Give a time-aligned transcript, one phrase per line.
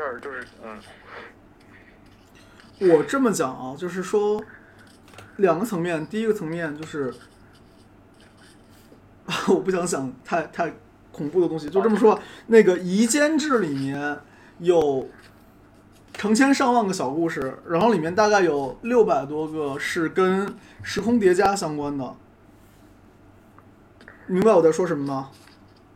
[0.00, 0.80] 事儿就是嗯，
[2.90, 4.42] 我这么讲啊，就是说
[5.36, 7.12] 两个层面，第一个层面就是，
[9.48, 10.72] 我不想想太太
[11.12, 14.18] 恐怖的东西，就这么说，那个《夷坚志》里面
[14.58, 15.10] 有
[16.14, 22.14] 成千上万个小故事，然后里面大概有六百多个是跟时空叠加相关的。
[24.26, 25.30] 明白我在说什么吗？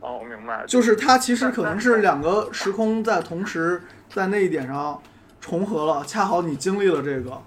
[0.01, 5.01] 哦，我明白，就是它其实可能是两个时空在同时在那一点上
[5.41, 7.41] 重合了，恰好你经历了这个，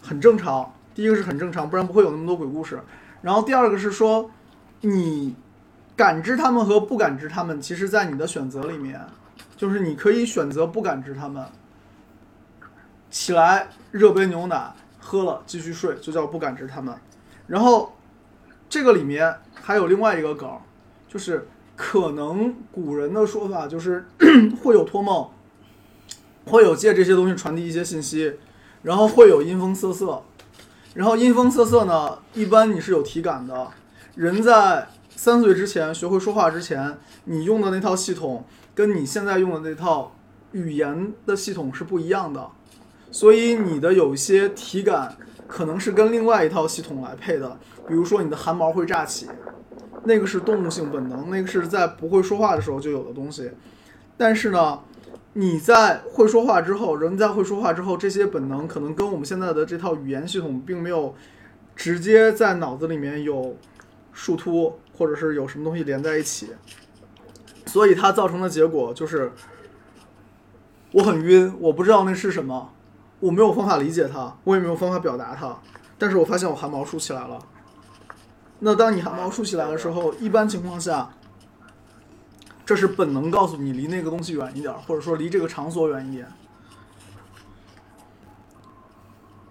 [0.00, 0.72] 很正常。
[0.94, 2.80] 第一个是很正常，不然不会有那么多鬼故事。
[3.22, 4.30] 然后第二个是说，
[4.82, 5.34] 你
[5.96, 9.00] 感知他们和不感知他们，其实在你的选择里面，
[9.56, 11.44] 就是你可以选择不感知他们，
[13.10, 16.94] 起来热杯牛奶喝了继续睡，就叫不感知他们。
[17.46, 17.96] 然后
[18.68, 20.48] 这个里面还有另外一个梗，
[21.08, 24.06] 就是可能古人的说法就是
[24.62, 25.28] 会有托梦，
[26.46, 28.34] 会有借这些东西传递一些信息，
[28.82, 30.22] 然后会有阴风瑟瑟，
[30.94, 33.68] 然后阴风瑟瑟呢，一般你是有体感的。
[34.14, 40.14] 人在三岁之前学会说话之前，你用的那套系统跟你现在用的那套
[40.52, 42.48] 语言的系统是不一样的，
[43.10, 45.16] 所以你的有一些体感
[45.48, 49.26] 可能是跟另外一套系统来配的，比如说你的汗毛会炸起，
[50.04, 53.50] 那个是动物性本能，那个是在不会说话的时候就有的东西。
[54.16, 54.78] 但是呢，
[55.36, 61.14] 你在会说话之后，人在会说话之后，这些本能可能跟我们现在的这套语言系统并没有
[61.74, 63.56] 直接在脑子里面有
[64.12, 66.50] 树突，或者是有什么东西连在一起，
[67.66, 69.32] 所以它造成的结果就是
[70.92, 72.72] 我很晕，我不知道那是什么，
[73.18, 75.58] 我没有方法理解它，我也没有方法表达它，
[75.98, 77.40] 但是我发现我汗毛竖起来了。
[78.60, 81.10] 那当你汗毛竖起来的时候，一般情况下，
[82.64, 86.26] 这是本能告诉你离那个东西远一点儿，或者说离这个场所远一点。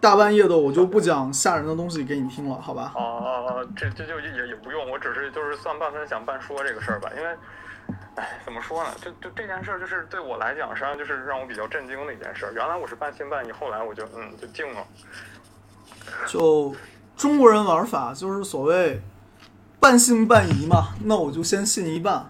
[0.01, 2.91] 大半夜的，我就不讲吓人的东西给你听了，好吧？
[2.93, 7.37] 哦哦哦，这这就也也不用，我只是就是算半分享半说这个事儿吧，因为，
[8.15, 8.89] 哎，怎么说呢？
[9.01, 12.51] 就就这件事儿，就是对我来讲，实际上就是让我比较震惊的一件事儿。
[12.51, 14.85] 原来我是半信半疑，后来我就嗯就静了。
[16.27, 16.75] 就
[17.15, 18.99] 中国人玩法就是所谓
[19.79, 22.29] 半信半疑嘛，那我就先信一半。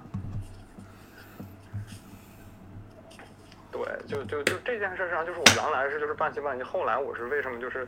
[3.83, 7.87] 对，就就就这件事上，就是我原来是就是半信半疑，后来我是为什么就是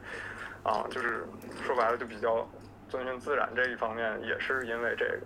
[0.63, 1.25] 啊，就是
[1.65, 2.47] 说白了就比较
[2.89, 5.17] 遵循自然这一方面，也是因为这个。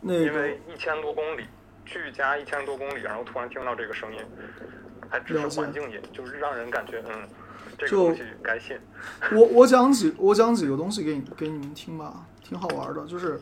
[0.00, 1.44] 那个因为一千多公里，
[1.84, 4.20] 距家一千多公里，然后突然听到这个声音，
[5.08, 7.28] 还只是环境音，就是让人感觉嗯，
[7.78, 8.78] 这个就东西该信。
[9.32, 13.04] 我我讲几我讲几个东西给你给你们听吧，挺好玩的。
[13.06, 13.40] 就是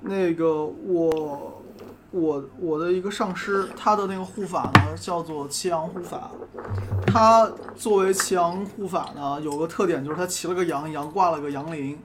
[0.00, 1.59] 那个我
[2.10, 6.30] 我我的一个上师，他的那个护法呢叫做祁阳护法。
[7.06, 11.98] 他作为祁阳护法呢，有个特点就是他骑了个羊，羊挂了个羊铃。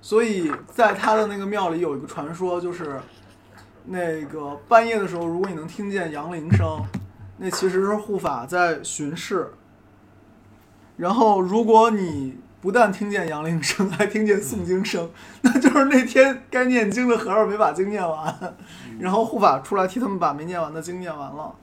[0.00, 3.00] 所以在他的那个庙里有一个传说，就是
[3.84, 6.80] 那个半夜的时候，如果你能听见羊铃声，
[7.36, 9.52] 那其实是护法在巡视。
[10.96, 15.08] 然后，如果你不但听见杨铃声，还听见诵经声，
[15.42, 18.56] 那就是那天该念经的和尚没把经念完，
[18.98, 21.54] 然后护法出来替他们把没念完的经念完了。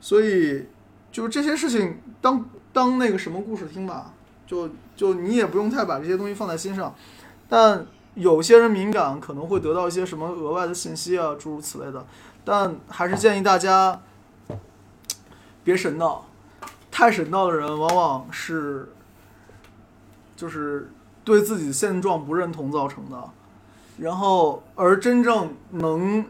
[0.00, 0.66] 所以，
[1.12, 4.14] 就这些事情当当那个什么故事听吧，
[4.46, 6.94] 就就你也不用太把这些东西放在心上，
[7.48, 12.06] 但有些人敏感，可能会得到一些什么额外的信息啊，诸如此类的。
[12.44, 14.00] 但还是建议大家
[15.64, 16.25] 别神道。
[16.96, 18.88] 太神道的人往往是，
[20.34, 20.90] 就是
[21.22, 23.22] 对自己现状不认同造成的，
[23.98, 26.24] 然后而真正能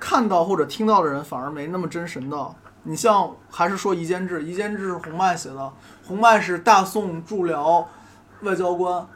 [0.00, 2.52] 看到或者听到的人反而没那么真神道。
[2.82, 5.72] 你像还是说《夷坚志》，《夷坚志》是洪迈写的，
[6.04, 7.88] 洪迈是大宋驻辽
[8.40, 9.06] 外交官，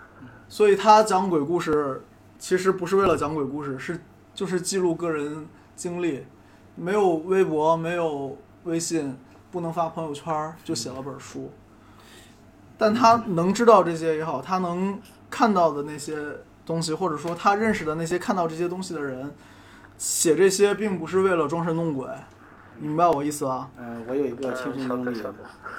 [0.49, 2.01] 所以他讲鬼故事
[2.39, 4.01] 其实不是为了讲鬼故事，是
[4.33, 6.25] 就是记录个人经历，
[6.77, 9.19] 没有微博，没有微信。
[9.57, 11.51] 不能发朋友圈，就写了本书。
[12.77, 15.01] 但他能知道这些也好，他能
[15.31, 16.15] 看到的那些
[16.67, 19.35] 东西，或者说他认识的那些看到这些东西的人，
[19.97, 22.07] 写这些并不是为了装神弄鬼，
[22.79, 23.71] 明白我意思吧？
[23.79, 25.23] 嗯，我有一个亲身经历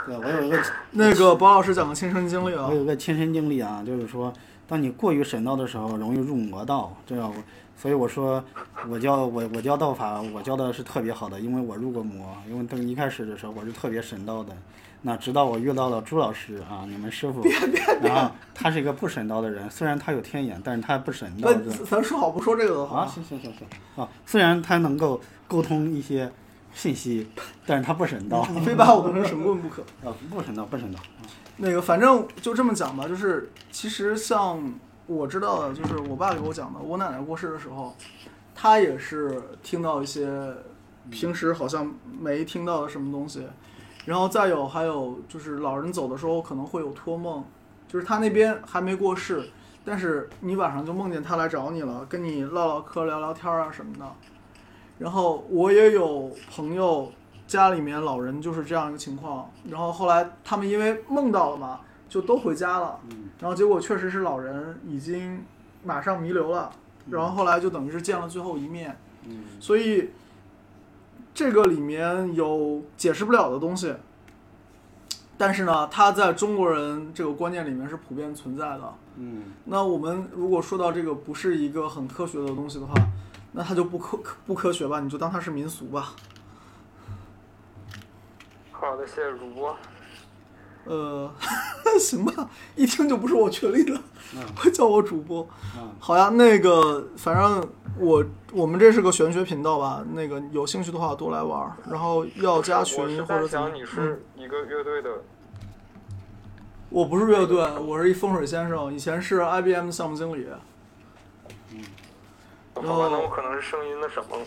[0.08, 0.60] 对，我有一个
[0.90, 4.34] 那个包老师讲的亲身经历啊我，有一个亲身经历啊，就是说，
[4.68, 7.36] 当你过于神道的时候，容易入魔道，这样我，
[7.80, 8.44] 所以我说，
[8.90, 14.52] 我教我我教道法，我教的是特别好的，因为我入过魔，因为等一开始的时候我是特别神道的，
[15.04, 17.44] 那直到我遇到了朱老师啊，你们师傅，
[18.02, 21.54] 然后他是一个不神道的人，虽然他有天眼，但是他不神道，
[21.86, 23.68] 咱说好不说这个的啊，话，行行行行
[24.04, 26.32] 啊，虽然他能够沟通一些
[26.74, 27.28] 信息，
[27.66, 28.48] 但是他不神道。
[28.54, 29.84] 你非把我当成神棍不可。
[30.04, 31.00] 啊，不神道，不神道。
[31.58, 34.62] 那个，反正就这么讲吧，就是其实像
[35.08, 37.96] 我知道的，就是我爸给我讲的，我奶奶过世的时候，
[38.54, 40.54] 他也是听到一些
[41.10, 43.48] 平时好像没听到的什么东西，
[44.06, 47.44] 然后再有还有就是老人走的时候可能会有托梦，
[47.88, 49.50] 就是他那边还没过世，
[49.86, 54.06] 但是你晚上就梦见他来找你了，跟你唠唠嗑、聊聊天啊什么的。
[55.00, 57.10] 然后我也有朋友
[57.46, 65.44] 家里面老人就是这样一个情况，然后后来他们因为梦到了嘛，就都回家了，嗯然后结果确实是老人已经
[65.84, 66.72] 马上弥留了，
[67.10, 70.10] 然后后来就等于是见了最后一面，嗯所以
[71.34, 73.96] 这个里面有解释不了的东西，
[75.38, 78.94] 但是呢，它在中国人这个观念里面是普遍存在的。
[79.18, 82.94] 嗯那我们如果说到这个不是一个很科学的东西的话，
[83.52, 86.14] 那它就不科不科学吧，你就当它是民俗吧。
[88.72, 89.76] 好的，谢谢主播。
[90.88, 91.32] 呃，
[92.00, 94.00] 行吧，一听就不是我群里的，
[94.36, 95.48] 嗯会叫我主播。
[95.78, 97.68] 嗯好呀，那个反正
[98.00, 98.24] 我
[98.54, 105.10] 我们这是个玄学频道吧，那个有兴趣的话多来玩儿，然后要加群或者在怎么嗯想你是一个乐队的，
[106.90, 110.48] 我不是乐队，我是一风水先生，以前是 IBM 的项目经理。
[112.76, 114.38] 好吧，那我可能是声音的什么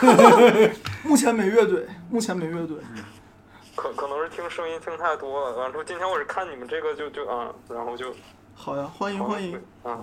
[1.04, 2.78] 目前没乐队，目前没乐队。
[3.76, 5.56] 可可能是听声音听太多了。
[5.58, 8.06] 完之后，今天我是看你们这个就就啊，然后就
[8.54, 10.00] 好呀，欢迎欢迎，啊，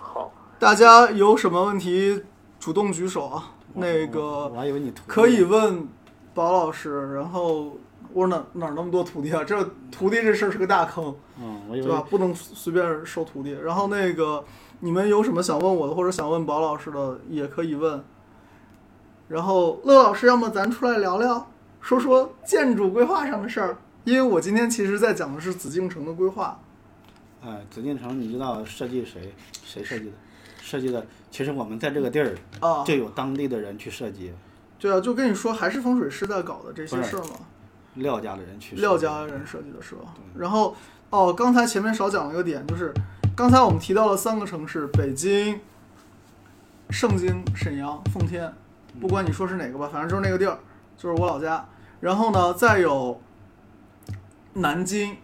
[0.00, 2.22] 好，大家有什么问题
[2.60, 3.50] 主动举手啊。
[3.74, 5.88] 那我个还以为你可以问
[6.32, 7.76] 宝老师，然后
[8.12, 9.42] 我哪哪那么多徒弟啊？
[9.42, 9.60] 这
[9.90, 11.14] 徒弟这事儿是个大坑。
[11.40, 12.06] 嗯，我以对吧？
[12.08, 13.50] 不能随便收徒弟。
[13.50, 14.44] 然后那个
[14.78, 18.04] 你们有什么想问我的，或者想问宝老师的，也可以问。
[19.28, 21.50] 然后乐老师，要么咱出来聊聊，
[21.82, 23.76] 说说建筑规划上的事儿。
[24.04, 26.58] 因为我今天其实在讲的是紫禁城的规划。
[27.44, 29.34] 哎，紫禁城，你知道设计谁
[29.64, 30.12] 谁设计的？
[30.60, 34.32] 设计的，其实我们在这个地儿啊，就有当地的人去设计，
[34.78, 37.30] 对啊，就跟你说，还是风水师在搞的这些事儿嘛。
[37.94, 38.80] 廖家的人去设计。
[38.80, 40.14] 廖家人设计的是吧？
[40.36, 40.74] 然后
[41.10, 42.94] 哦，刚才前面少讲了一个点，就是
[43.36, 45.60] 刚才我们提到了三个城市：北京、
[46.90, 48.52] 盛京、沈阳、奉天。
[49.00, 50.58] 不管你说是哪个吧，反正就是那个地儿，
[51.02, 51.66] 就是我老家。
[51.98, 53.20] 然后呢，再有
[54.52, 55.16] 南京，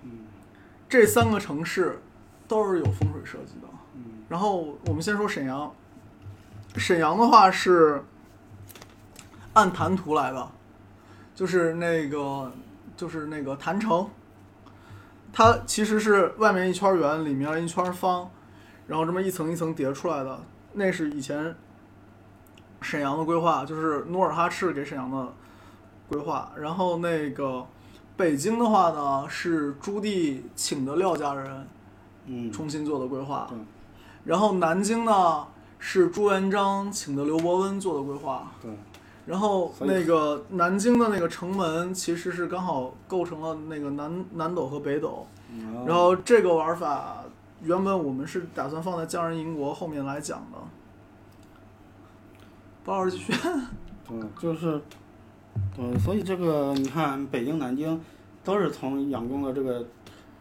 [0.89, 2.01] 这三个城市
[2.49, 3.69] 都是有风水设计的。
[3.95, 5.73] 嗯然后我们先说沈阳，
[6.77, 8.03] 沈阳的话是
[9.53, 10.51] 按坛图来的，
[11.35, 12.53] 就是那个
[12.97, 14.11] 就是那个坛城，
[15.33, 18.31] 它其实是外面一圈圆，里面一圈方，
[18.87, 20.41] 然后这么一层一层叠出来的。
[20.75, 21.57] 那是以前
[22.83, 25.33] 沈阳的规划，就是努尔哈赤给沈阳的
[26.09, 26.51] 规划。
[26.57, 27.67] 然后那个
[28.17, 31.67] 北京的话呢，是朱棣请的廖家人
[32.27, 33.47] 嗯，重新做的规划。
[33.51, 33.59] 对
[34.25, 35.47] 然后南京呢
[35.79, 38.53] 是朱元璋请的刘伯温做的规划。
[38.61, 38.71] 对，
[39.25, 45.27] 然后那个南京的那个城门其实是刚好构成了那个南南斗和北斗。
[45.51, 47.25] 嗯然后这个玩法
[47.63, 50.59] 原本我们是打算放在匠人营国后面来讲的。
[52.85, 53.33] 包老师继续。
[54.11, 54.81] 嗯，就是，
[55.79, 58.01] 嗯，所以这个你看，北京、南京
[58.43, 59.87] 都是从杨公的这个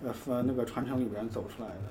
[0.04, 1.84] 呃呃那个传承里边走出来的。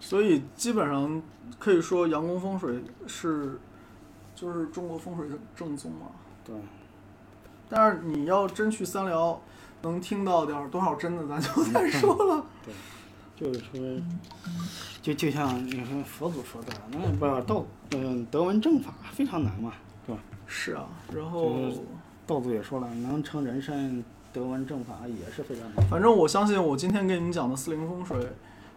[0.00, 1.22] 所以基本上
[1.58, 3.58] 可以说阳宫风水是
[4.34, 6.06] 就是中国风水的正宗嘛。
[6.44, 6.54] 对，
[7.68, 9.40] 但是你要真去三辽，
[9.82, 12.44] 能听到点儿多少真的，咱就再说了。
[12.64, 12.74] 对
[13.36, 14.02] 就是说，
[15.02, 19.72] 就就像你说佛祖说的，那不是道，嗯，德文正法非常难嘛，
[20.06, 20.22] 对吧？
[20.46, 21.80] 是啊，然后就是
[22.26, 24.02] 道祖也说了，能成人身，
[24.32, 25.86] 德文正法也是非常难。
[25.88, 28.28] 反正我相信我今天给你们讲的四灵风水，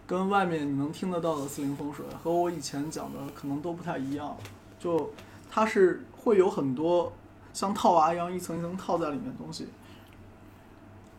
[0.06, 4.36] 跟外面你能听得到的四灵风水和我以前讲的可能都不太一样。
[4.78, 5.10] 就
[5.50, 7.12] 它是会有很多
[7.52, 9.66] 像套娃一样一层一层套在里面的东西，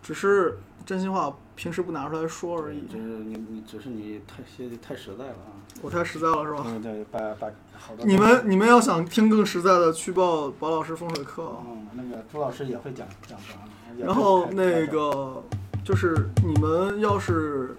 [0.02, 2.82] 只是真心话平时不拿出来说而已。
[2.88, 5.58] 就是你你只是你太些太实在了啊。
[5.82, 6.64] 我太实在了是吧？
[6.82, 11.64] 对对，把把好多你们你们要想听更实在的，去报宝老师风水课啊。
[11.66, 13.64] 嗯，那个朱老师也会讲讲的啊。
[13.98, 15.44] 然后那个
[15.84, 17.76] 就是你们要是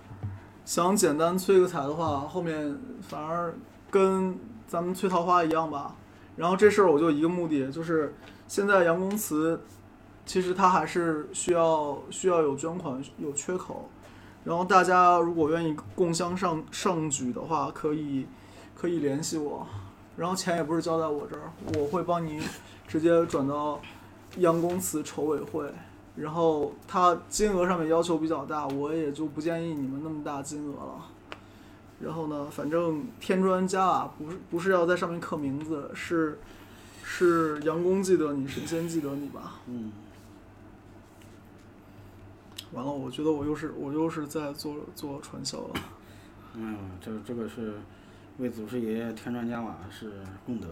[0.65, 3.53] 想简单催个财的话，后面反而
[3.91, 5.95] 跟咱们催桃花一样吧。
[6.37, 8.15] 然后这事儿我就一个目的，就是
[8.49, 9.61] 现在杨公祠
[10.27, 13.89] 其实它还是需要需要有捐款有缺口，
[14.45, 18.27] 然后大家如果愿意共襄上上举的话，可以
[18.77, 19.67] 可以联系我，
[20.17, 22.41] 然后钱也不是交在我这儿，我会帮你
[22.87, 23.81] 直接转到
[24.37, 25.71] 杨公祠筹委会，
[26.17, 31.07] 然后它金额上面要求比较大，我也就不建议你们那么大金额了。
[32.00, 36.39] 然后呢，反正添砖加瓦不是不是要在上面刻名字，是
[37.05, 39.61] 是杨公记得你，神仙记得你吧。
[39.67, 39.93] 嗯，
[42.73, 45.75] 完了，我觉得我又是我又是在做做传销了。
[46.55, 47.75] 嗯，这这个是
[48.39, 50.12] 为祖师爷爷添砖加瓦是
[50.45, 50.69] 功德。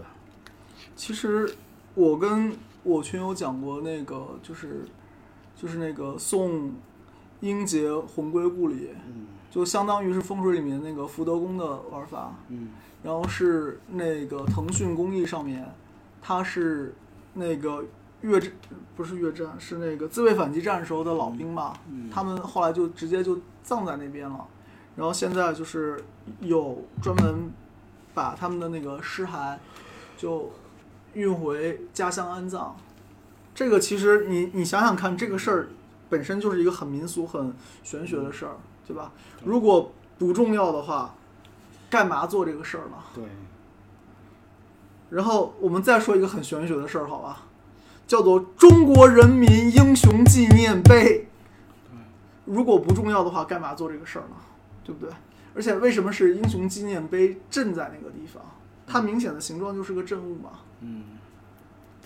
[0.94, 1.52] 其实
[1.94, 2.52] 我跟
[2.82, 4.84] 我群友讲过那个，就是
[5.56, 6.72] 就是那个送
[7.40, 12.34] 英杰魂归故里，嗯就相当于是风水里面那个福德宫的玩法。
[12.48, 15.64] 嗯然后是那个腾讯公益上面，
[16.20, 16.92] 它是
[17.34, 17.84] 那个
[18.22, 18.50] 越战
[18.96, 24.46] 不是越战，是那个自卫反击战时候的老兵嘛，嗯他们后来就直接就葬在那边了。
[24.96, 26.02] 然后现在就是
[26.40, 27.52] 有专门
[28.14, 29.56] 把他们的那个尸骸
[30.16, 30.50] 就
[31.14, 32.76] 运回家乡安葬。
[33.54, 35.68] 这个其实你你想想看，这个事儿
[36.08, 38.56] 本身就是一个很民俗、很玄学的事儿，
[38.86, 39.12] 对吧？
[39.44, 41.14] 如果不重要的话，
[41.88, 42.96] 干嘛做这个事儿呢？
[43.14, 43.24] 对，
[45.10, 47.46] 然后我们再说一个很玄学的事儿，好吧？
[48.08, 51.28] 叫做中国人民英雄纪念碑。
[52.46, 54.34] 如果不重要的话，干嘛做这个事儿呢？
[54.82, 55.14] 对不对？
[55.54, 58.42] 而且为什么是英雄纪念碑镇在那个地方？
[58.86, 61.04] 它明显的形状就是个镇物嘛，嗯，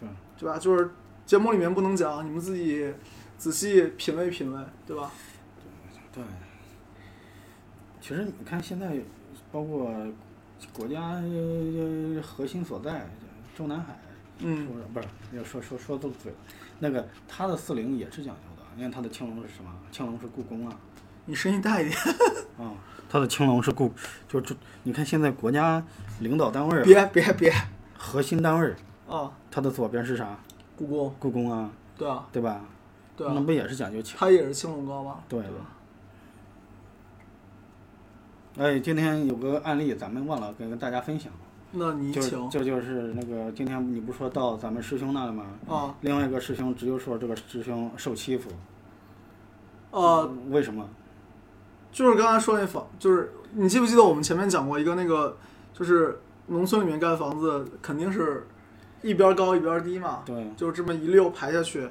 [0.00, 0.58] 对，对吧？
[0.58, 0.90] 就是
[1.24, 2.92] 节目里面不能讲，你们自己
[3.38, 5.12] 仔细品味品味，对吧？
[6.12, 6.24] 对。
[8.00, 8.98] 其实你看现在，
[9.52, 9.94] 包括
[10.72, 13.08] 国家呃核心所在
[13.54, 13.96] 中南海，
[14.44, 15.06] 嗯说不是
[15.36, 16.38] 要说说说都对了，
[16.80, 18.62] 那个他的四零也是讲究的。
[18.74, 19.70] 你看他的青龙是什么？
[19.90, 20.76] 青龙是故宫啊，
[21.26, 21.96] 你声音大一点，
[22.58, 22.72] 啊，
[23.08, 23.92] 他的青龙是故，
[24.28, 25.84] 就就你看现在国家
[26.20, 27.52] 领导单位儿别别别
[27.96, 28.76] 核心单位儿，
[29.08, 29.30] 啊！
[29.50, 30.38] 它的左边是啥？
[30.74, 32.60] 故宫，故宫啊，对啊，对吧？
[33.16, 34.16] 对啊，那不也是讲究青？
[34.18, 35.20] 他也是青龙高吗？
[35.28, 35.42] 对？
[38.58, 41.32] 哎，今天有个案例，咱们忘了跟大家分享，
[41.72, 42.20] 那你这
[42.62, 45.44] 就是那个今天你不是说到咱们师兄那了吗？
[45.68, 48.50] 啊另外一个师兄直接说这个师兄受欺负，
[49.90, 50.86] 呃，为什么？
[51.90, 55.36] 就是刚才说那房，就是你记不记得我们前面讲过一个那个，
[55.72, 58.46] 就是农村里面盖房子肯定是
[59.02, 61.88] 一边高一边低嘛，对，就这么一溜排下去，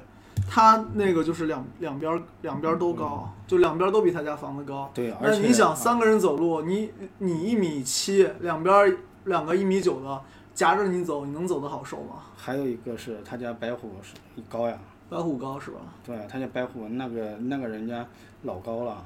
[0.48, 4.90] 他那个就是两两边两边都高，就两边都比他家房子高。
[4.94, 10.20] 对，而且那你想啊三个人走路，你你一米七，两边两个一米九的
[10.54, 12.22] 夹着你走，你能走得好受吗？
[12.36, 14.14] 还有一个是他家白虎是
[14.48, 15.80] 高呀，白虎高是吧？
[16.04, 18.06] 对他家白虎那个那个人家
[18.42, 19.04] 老高了，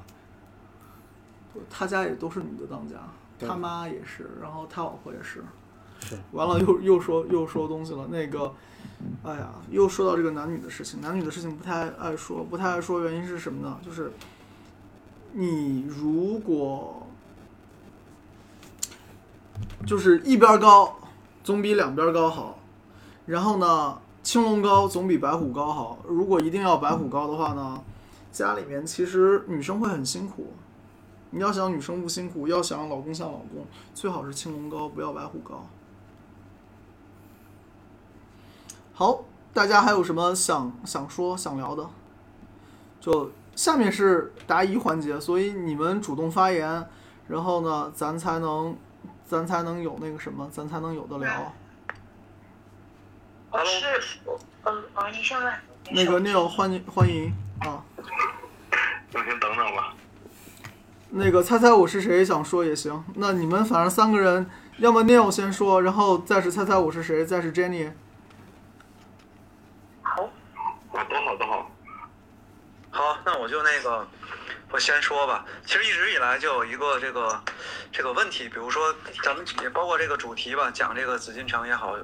[1.69, 2.95] 他家也都是女的当家，
[3.39, 5.43] 他妈也是，然后他老婆也是。
[5.99, 8.53] 是完了又又说又说东西了，那个，
[9.23, 13.79] 哎呀，又说到这个男女的事情，男女的事情不太爱说，不太爱说，原因是什么呢？
[13.83, 14.11] 就是
[15.33, 17.06] 你如果
[19.85, 20.97] 就是一边高，
[21.43, 22.59] 总比两边高好，
[23.25, 25.99] 然后呢，青龙高总比白虎高好。
[26.05, 27.81] 如果一定要白虎高的话呢，
[28.31, 30.53] 家里面其实女生会很辛苦。
[31.29, 35.65] 你要想女生不辛苦，要想老公像老公，最好是青龙高，不要白虎高。
[38.93, 41.89] 好，大家还有什么想想说、想聊的？
[42.99, 46.87] 就下面是答疑环节，所以你们主动发言，
[47.27, 48.75] 然后呢，咱才能，
[49.27, 51.53] 咱才能有那个什么，咱才能有的聊。
[53.51, 53.85] 我是，
[54.63, 55.53] 呃呃，你先问。
[55.91, 57.83] 那个 Neil 欢迎欢迎啊，
[59.11, 59.93] 那先等等吧。
[61.09, 63.03] 那个猜猜我是谁想说也行。
[63.15, 67.91] 那你们反正三个人，要么 Neil 先说，然后再是猜猜我是谁，再是 Jenny。
[70.01, 70.23] 好，
[70.93, 71.71] 啊，都好都好。
[72.91, 74.07] 好，那我就那个，
[74.69, 75.45] 我先说吧。
[75.65, 77.41] 其实一直以来就有一个这个
[77.91, 78.93] 这个问题，比如说
[79.23, 81.97] 咱们也包括这个主题吧，讲这个紫禁城也好，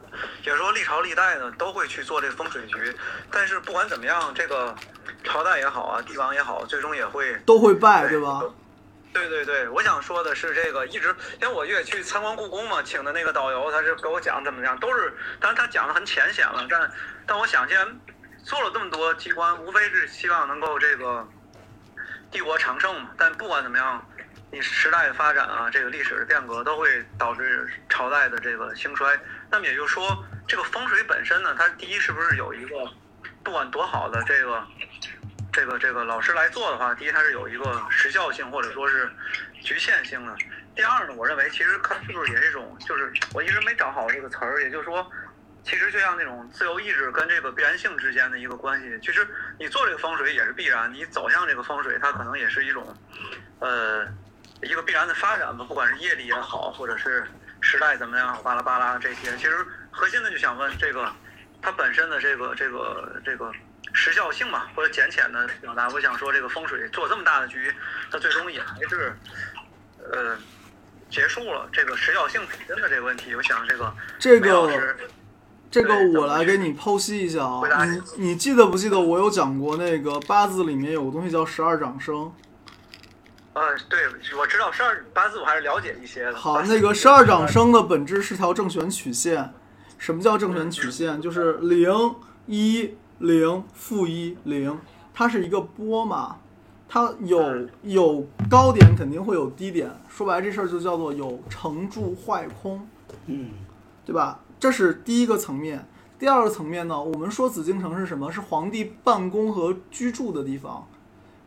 [0.45, 2.95] 也说历朝历代呢都会去做这个风水局，
[3.29, 4.73] 但是不管怎么样，这个
[5.23, 8.41] 朝代也好啊，帝王也好，最终也会都会败，对吧？
[9.13, 16.91] 对对对，我想说的是这个，一直因为我也去参观故宫嘛，请的那个导游，他是给我讲怎么样，都是，当然他讲的很浅显了，但
[17.27, 17.87] 但我想，既然
[18.43, 21.27] 做了这么多机关，无非是希望能够这个
[22.33, 23.11] 帝国长盛嘛。
[23.17, 24.05] 但不管怎么样，
[24.51, 29.17] 你时代的发展啊，这个历史的变革都会导致朝代的这个兴衰。
[29.49, 32.75] 那么也就是说，这个风水本身呢，它第一是不是有一个，
[33.43, 34.61] 不管多好的这个。
[35.55, 39.07] 这个这个老师来做的话，第一它是有一个时效性或者说是
[39.61, 40.35] 局限性的。
[40.75, 45.07] 第二呢，我认为其实看是不是也是一种，就是我一直没找好这个词儿，也就是说，
[45.63, 48.99] 其实就像那种自由意志跟这个必然性之间的一个关系。
[49.01, 49.27] 其实
[49.57, 52.95] 你做这个风水也是必然，你走向这个风水，它可能也是一种，
[53.59, 54.05] 呃，
[54.61, 55.63] 一个必然的发展吧。
[55.65, 57.25] 不管是业力也好，或者是
[57.61, 61.09] 时代怎么样，巴拉巴拉这些，其实核心的就想问这个，
[61.61, 63.51] 它本身的这个这个这个
[63.93, 67.73] 时效性嘛，或者浅浅的表达，我想说这个风水做这么大的局，
[68.11, 69.15] 它最终也还是，
[70.11, 70.37] 呃。
[71.09, 74.97] 结束了这个时效性本身的这个问题，我想这个这个梅老师
[75.73, 82.31] 这个我来给你剖析一下啊，你你你记得不记得我有讲过那个八字里面有个东西叫十二长生？
[83.53, 84.01] 呃，对，
[84.37, 86.35] 我知道十二八字我还是了解一些的。
[86.35, 89.51] 好，那个十二长生的本质是条正弦曲线。
[89.97, 91.19] 什么叫正弦曲线？
[91.19, 91.91] 就是零
[92.45, 94.79] 一零负一零，
[95.11, 96.35] 它是一个波嘛，
[96.87, 99.89] 它有有高点，肯定会有低点。
[100.07, 102.87] 说白了，这事儿就叫做有成住坏空，
[103.25, 103.49] 嗯，
[104.05, 104.39] 对吧？
[104.63, 105.85] 这是第一个层面。
[106.17, 108.31] 第二个层面呢，我们说紫禁城是什么？
[108.31, 110.87] 是皇帝办公和居住的地方。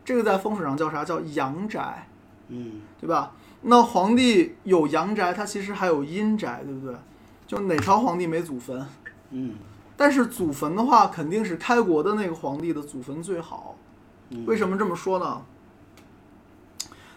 [0.05, 1.03] 这个在风水上叫啥？
[1.03, 2.07] 叫阳宅。
[2.49, 3.31] 嗯，对吧？
[3.61, 6.95] 那皇帝有阳宅，他其实还有阴宅，对不对？
[7.47, 8.85] 就哪朝皇帝没祖坟？
[9.31, 9.55] 嗯，
[9.95, 13.75] 但是祖坟的话，肯定是开国的那个皇帝的祖坟最好。
[14.29, 15.41] 嗯为什么这么说呢？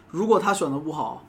[0.09, 1.26] 如果他选的不好，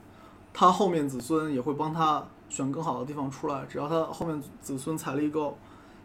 [0.54, 5.56] 他后面子孙也会帮他选更好的地方出来，只要他后面子孙财力够。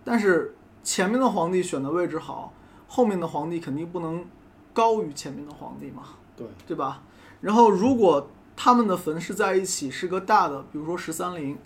[0.06, 2.54] 但是前面的皇帝选的位置好，
[2.88, 4.25] 后面的皇帝肯定不能
[4.72, 6.04] 高于前面的皇帝嘛。
[6.38, 7.04] 对，对吧？
[7.42, 11.58] 然后如果他们的坟是在一起，是个大的，比如说十三陵，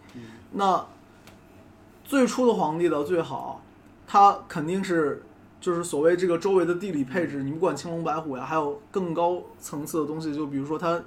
[0.53, 0.83] 那
[2.03, 3.61] 最初的皇帝的最好，
[4.07, 5.21] 他肯定是
[5.59, 10.99] 就是所谓这个周围的地理配置，你不管青龙白虎呀，还有更高层次的东西，就比如说它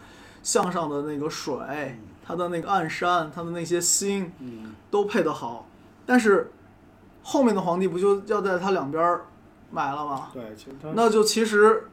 [0.45, 5.67] 向上的那个水，它的那个暗山，他的那些星，嗯，都配得好。
[6.07, 6.51] 但是
[7.23, 9.27] 后面的皇帝不就要在他两边儿
[9.71, 10.29] 埋了吗？
[10.33, 11.89] 对，其实他那就其实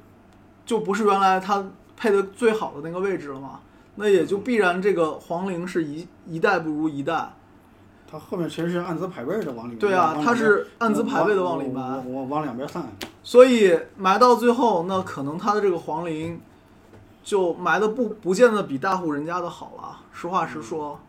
[0.66, 1.66] 就不是原来他
[1.98, 3.60] 配的最好的那个位置了嘛。
[3.96, 7.34] 那也就必然这个皇陵是一一代不如一代。
[8.10, 9.80] 他后面其实是按资排辈的往里面。
[9.80, 12.84] 对啊往他是按资排位的往里埋往往往两边散。
[13.24, 16.42] 所以埋到最后，那可能他的这个皇陵
[17.24, 20.00] 就埋的不不见得比大户人家的好了。
[20.12, 21.00] 实话实说，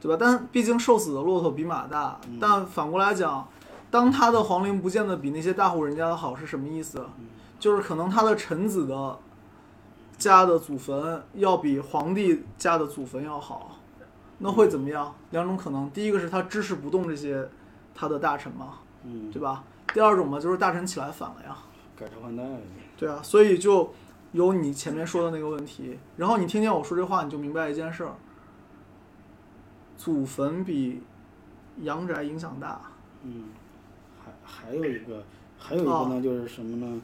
[0.00, 0.16] 对吧？
[0.18, 2.20] 但毕竟瘦死的骆驼比马大。
[2.40, 3.48] 但反过来讲，
[3.90, 7.06] 当他的皇陵不见得比那些大户人家的好，是什么意思？
[7.58, 9.18] 就是可能他的臣子的
[10.16, 13.76] 家的祖坟要比皇帝家的祖坟要好。
[14.38, 15.12] 那会怎么样？
[15.30, 17.48] 两种可能，第一个是他支持不动这些
[17.92, 19.64] 他的大臣嘛，嗯，对吧？
[19.92, 21.56] 第二种嘛，就是大臣起来反了呀。
[21.96, 22.44] 改朝换代。
[22.96, 23.92] 对啊，所以就
[24.32, 28.12] 有你前面说的那个问题，然后你听见我说这话，你就明白一件事儿：
[29.96, 31.02] 祖坟比
[31.82, 32.80] 阳宅影响大。
[33.24, 33.44] 嗯，
[34.22, 35.24] 还还有一个，
[35.58, 37.00] 还有一个哦呢，就是什么呢？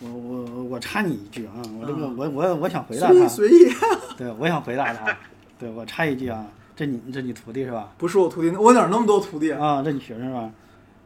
[0.00, 3.72] 我我我插你一句啊，我这个嗯我我我想回答随意他，随意，
[4.16, 5.16] 对，我想回答他，
[5.58, 7.92] 对我插一句啊，这你这你徒弟是吧？
[7.98, 9.52] 不是我徒弟，我哪儿那么多徒弟？
[9.52, 10.40] 啊，这你学生是吧？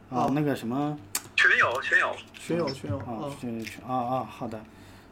[0.09, 0.97] 啊哦，那个什么
[1.35, 4.59] 群友群友，群友群友啊啊，，去去啊啊，好的。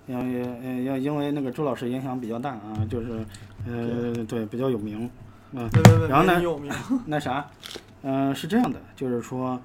[0.07, 3.25] 因为要因为那个周老师影响比较大啊，就是
[3.67, 5.09] 呃对比较有名，
[5.51, 5.69] 嗯、
[6.07, 6.71] 然后呢有名，
[7.05, 7.45] 那啥，
[8.03, 9.59] 嗯、是这样的，就是说，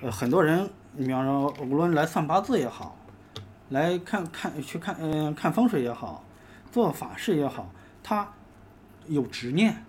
[0.00, 2.96] 呃，很多人，你比方说，无论来算八字也好，
[3.68, 6.24] 来看看去看，嗯、看风水也好，
[6.70, 7.70] 做法事也好，
[8.02, 8.26] 他
[9.08, 9.84] 有执念，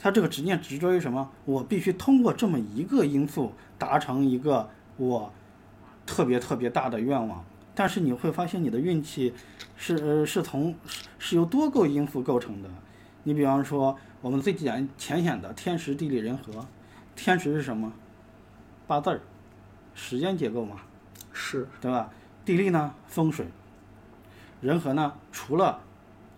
[0.00, 1.30] 他这个执念执着于什么？
[1.44, 5.32] 我必须通过这么一个因素达成一个我
[6.04, 7.44] 特别特别大的愿望。
[7.74, 9.34] 但是你会发现，你的运气
[9.76, 12.68] 是呃是从是是由多个因素构成的。
[13.24, 16.66] 你比方说，我们最简浅显的天时地利人和，
[17.16, 17.92] 天时是什么？
[18.86, 19.20] 八字儿，
[19.94, 20.76] 时间结构嘛，
[21.32, 22.10] 是对吧？
[22.44, 23.46] 地利呢，风水。
[24.60, 25.80] 人和呢，除了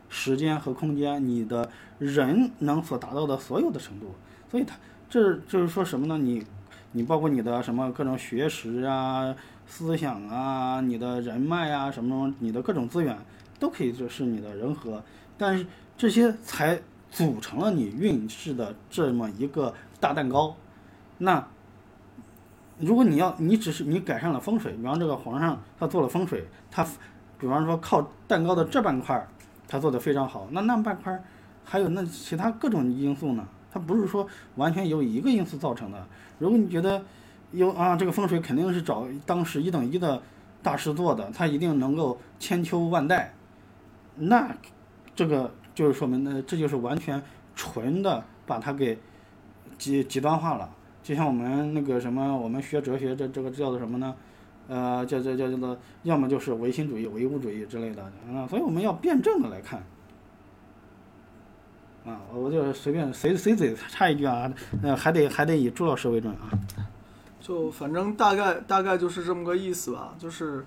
[0.08, 1.68] 时间和空间，你的
[1.98, 4.14] 人能所达到的所有的程度，
[4.48, 4.76] 所以它
[5.10, 6.16] 这就是说什么呢？
[6.18, 6.46] 你
[6.92, 9.34] 你包括你的什么各种学识啊、
[9.66, 13.18] 思想啊、你的人脉啊、什么你的各种资源，
[13.58, 15.02] 都可以就是你的人和，
[15.36, 20.56] 但是这些才组成了你运势的这么一个大蛋糕。
[21.18, 21.46] 那
[22.78, 26.86] 如果你要你只是你改善了风水，比方这个皇上他做了风水，他
[27.38, 29.28] 比方说靠蛋糕的这半块儿
[29.66, 31.22] 他做的非常好，那那半块儿
[31.64, 33.46] 还有那其他各种因素呢？
[33.72, 36.06] 它不是说完全由一个因素造成的。
[36.38, 37.04] 如果你觉得
[37.52, 40.22] 有啊，这个风水肯定是找当时一等一的
[40.62, 43.32] 大师做的，他一定能够千秋万代，
[44.16, 44.54] 那
[45.14, 47.22] 这个就是说明呢，这就是完全
[47.54, 48.98] 纯的把它给
[49.78, 50.68] 极极端化了。
[51.02, 54.14] 就像我们那个什么，我们学哲学这这个叫做什么呢？
[54.68, 59.80] 呃，叫叫叫叫做，要么就是唯心主义、唯物主义之类的啊，所以我们要辩证的来看。
[62.04, 66.50] 啊，我就随便随随嘴插一句啊，呃，还得还得以朱老师为准啊。
[67.46, 70.66] 就反正大概大概就是这么个意思吧，就是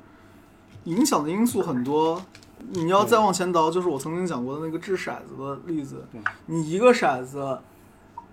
[0.86, 2.22] 影响的因素很多。
[2.70, 6.06] 你要再往前倒，就是我曾经讲过的那个掷骰子的例子，
[6.46, 7.60] 你一个骰子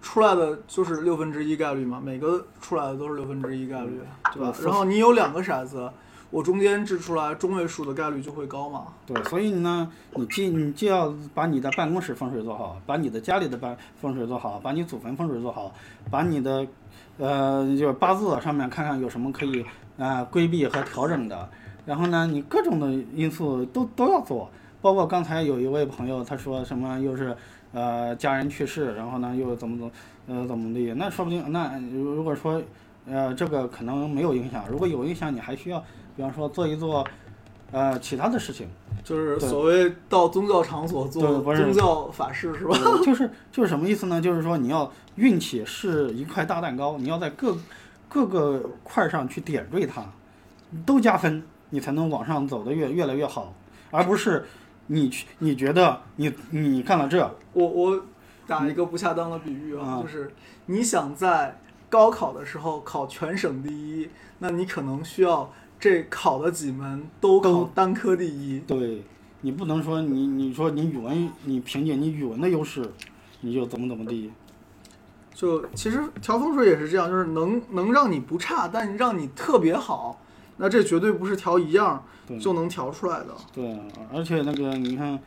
[0.00, 4.00] 出来的就是六分之一概率嘛，每个出来的都是六分之一概率，
[4.32, 4.54] 对吧？
[4.62, 5.90] 然后你有两个骰子，
[6.36, 8.88] 我中间掷出来中位数的概率就会高嘛。
[9.06, 15.72] 对，所以呢，你既你既要把你的办公室风水做好，把你的家里的办风水做好，把你祖坟风水做好，
[16.10, 16.66] 把你的
[17.16, 19.64] 呃就是八字上面看看有什么可以
[19.96, 21.48] 啊、规避和调整的，
[21.86, 24.50] 然后呢，你各种的因素都都要做，
[24.82, 27.34] 包括刚才有一位朋友他说什么又是
[27.72, 29.90] 呃家人去世，然后呢又怎么怎么
[30.26, 32.62] 呃怎么地，那说不定那如果说
[33.06, 35.82] 呃这个可能没有影响，如果有影响，你还需要
[36.16, 37.06] 比方说做一做
[37.70, 38.66] 呃其他的事情。
[39.04, 42.76] 就是所谓到宗教场所做宗教法事是吧？
[43.04, 44.20] 就是就是什么意思呢？
[44.20, 47.56] 就是说你要运气是一块大蛋糕，你要在各
[48.08, 50.04] 各个块儿上去点缀它，
[50.84, 53.52] 都加分，你才能往上走的越越来越好，
[53.92, 54.44] 而不是
[54.88, 58.02] 你去你觉得你你干了这，我我
[58.48, 60.32] 打一个不恰当的比喻啊，啊就是
[60.64, 68.60] 你想在高考的时候考全省第一，那你可能需要这考的几门都考单科第一。
[68.60, 69.02] 对
[69.42, 72.90] 你不能说你你说你语文你凭借你语文的优势，
[73.40, 74.32] 你就怎么怎么地，
[75.34, 80.20] 就其实调风水也是这样，就是能能让你不差，但让你特别好，
[80.56, 82.02] 那这绝对不是调一样
[82.40, 83.28] 就能调出来的。
[83.52, 83.78] 对，
[84.12, 85.18] 而且那个你看，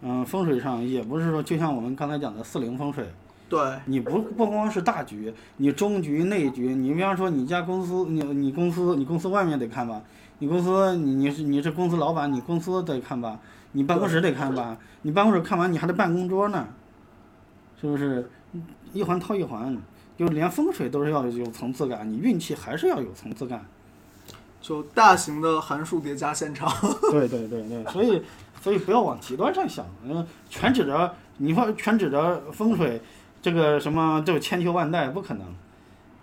[0.00, 3.06] 嗯，风水上也不是说就像我们刚才讲的四零风水。
[3.48, 10.02] 对，你不不光是大局，你中局、内局，你比方说你家公司，你你公司你公司外面得看吧，
[10.38, 13.38] 你公司你你是你是公司老板，你公司得看吧，
[13.72, 16.68] 你办公室得看吧，你办公室看完你还得办公桌呢，
[17.80, 18.30] 是不是？
[18.94, 19.76] 一环套一环，
[20.16, 23.62] 就连风水都是要有层次感，你运气还是要有层次感。
[24.60, 26.70] 就大型的函数叠加现场。
[27.12, 28.22] 对对对对，所以
[28.60, 33.00] 所以不要往极端上想，嗯，全指着你说全指着风水，
[33.40, 35.46] 这个什么就千秋万代不可能，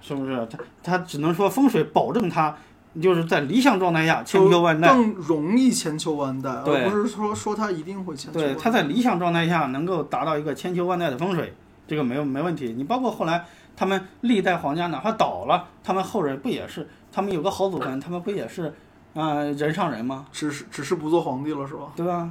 [0.02, 0.48] 是不是？
[0.50, 2.56] 他他只能说风水保证他
[3.02, 11.54] 就是在理想状态下千秋万代，更容易千秋万代，对而不是说说他一定会千秋万对，他在理想状态下能够达到一个千秋万代的风水，
[11.88, 12.74] 这个没有没问题。
[12.74, 18.74] 你包括后来他们历代皇家哪怕倒了，他们后人不也是他们有个好祖坟，他们不也是
[19.14, 20.26] 啊、呃人上人吗？
[20.32, 21.92] 只是只是不做皇帝了是吧？
[21.96, 22.30] 对吧？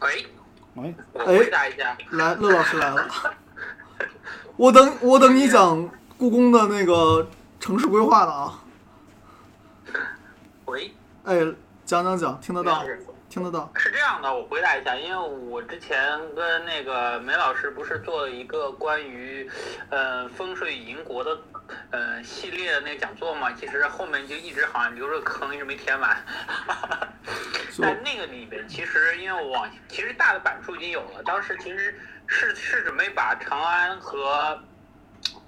[0.00, 0.26] 喂，
[0.82, 3.08] 喂，我回答一下，来，乐老师来了，
[4.56, 8.62] 我等我等你讲故宫的那个城市规划的啊。
[10.66, 10.92] 喂，
[11.24, 11.34] 哎，
[11.84, 12.84] 讲讲讲，听得到，
[13.28, 13.70] 听得到。
[13.74, 15.98] 是这样的，我回答一下，因为我之前
[16.34, 19.50] 跟那个梅老师不是做了一个关于，
[19.90, 21.36] 呃，风水银国的，
[21.90, 26.16] 呃，系列的那个讲座嘛，其实后面就一直好像留着坑，一直没填完。
[27.72, 34.62] 就但那个里边，其实因为我往其实大的版数已经有了，当时其实是是准备把长安和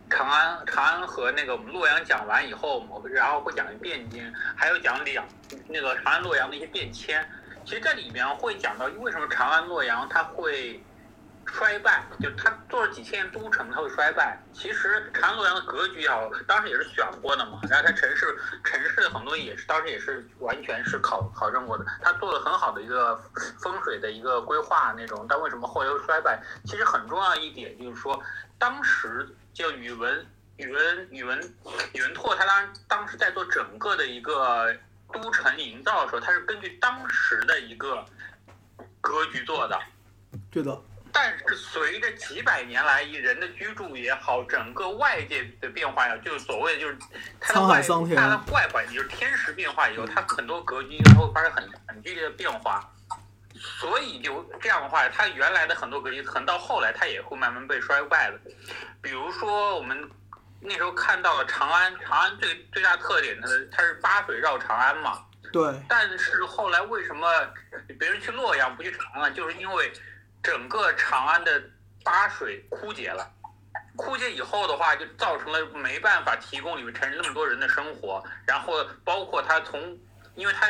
[0.09, 5.27] 长安长安和那个我们洛阳讲完以后，我们然后会讲汴京，还有讲两
[5.69, 7.29] 那个长安洛阳的一些变迁。
[7.65, 10.83] 其实这里面会讲到为什么长安洛阳它会
[11.46, 14.38] 衰败，就他做了几千年都城，它会衰败。
[14.53, 23.16] 其实长安洛阳的格局也好，当时也是选过的嘛，然后它城市城市的很多也是当时也是完全是考考证过的，它做了很好的一个
[23.59, 25.26] 风水的一个规划那种。
[25.29, 26.40] 但为什么后来又衰败？
[26.64, 28.22] 其实很重要一点就是说，
[28.59, 30.26] 当时就宇文
[30.57, 31.55] 宇文宇文
[31.94, 34.72] 宇文拓他当当时在做整个的一个
[35.12, 38.05] 都城营造的时候，他是根据当时的一个
[39.00, 39.79] 格局做的。
[40.50, 40.81] 对的，
[41.12, 46.96] 但是随着几百年来人的居住也好，整个外界的变化呀，就是所谓的就是
[47.40, 52.88] 它的沧海外它的外环境就是天时变化以后，它很多格局它会发生很很剧烈的变化。
[53.53, 58.40] 所以就这样的话，它原来的很多格局，可能到后来它也会慢慢被摔坏了。
[59.03, 60.11] 比如说我们
[60.61, 65.25] 那时候看到了长安，长安最最大特点，它的它是八水绕长安嘛。
[65.53, 67.29] 对，但是后来为什么
[67.99, 69.35] 别人去洛阳不去长安？
[69.35, 69.92] 就是因为
[70.42, 71.62] 整个长安的
[72.05, 73.31] 八水枯竭了。
[73.96, 78.72] 枯竭以后的话，就造成了没办法提供你们城市那么多人的生活，然后
[79.05, 79.79] 包括他从，
[80.35, 80.66] 因为他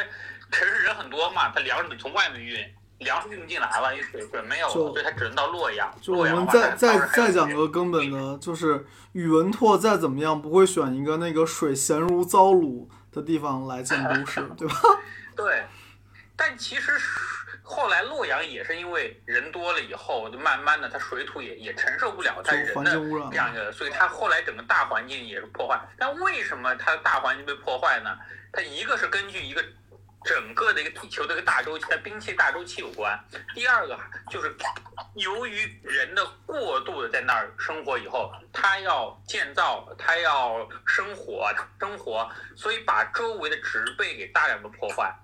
[0.50, 5.94] 城市人很多嘛，他粮食得从外面运，粮食运不进来了，因为水水没有了，所以他只能到洛阳。
[6.00, 14.74] 就我们再再再讲个根本的，就是宇文拓再怎么样不会选一个那个水咸如糟卤的地方来建都市， 对吧？
[15.37, 15.66] 对，
[16.35, 17.39] 但其实是
[17.70, 22.90] 后来洛阳也是因为人多了以后，就慢慢的它水土也也承受不了它人的
[23.30, 25.80] 这样一个，所以它后来整个大环境也是破坏。
[25.96, 28.18] 但为什么它的大环境被破坏呢？
[28.52, 29.64] 它一个是根据一个
[30.24, 33.16] 整个的一个地球的一个大周期，它冰期大周期有关。
[33.54, 33.96] 第二个
[34.28, 34.52] 就是
[35.14, 45.14] 由于人的过度的在那儿生活以后，它要建造，它要生活，生活，所以把周围的植被给大量的破坏。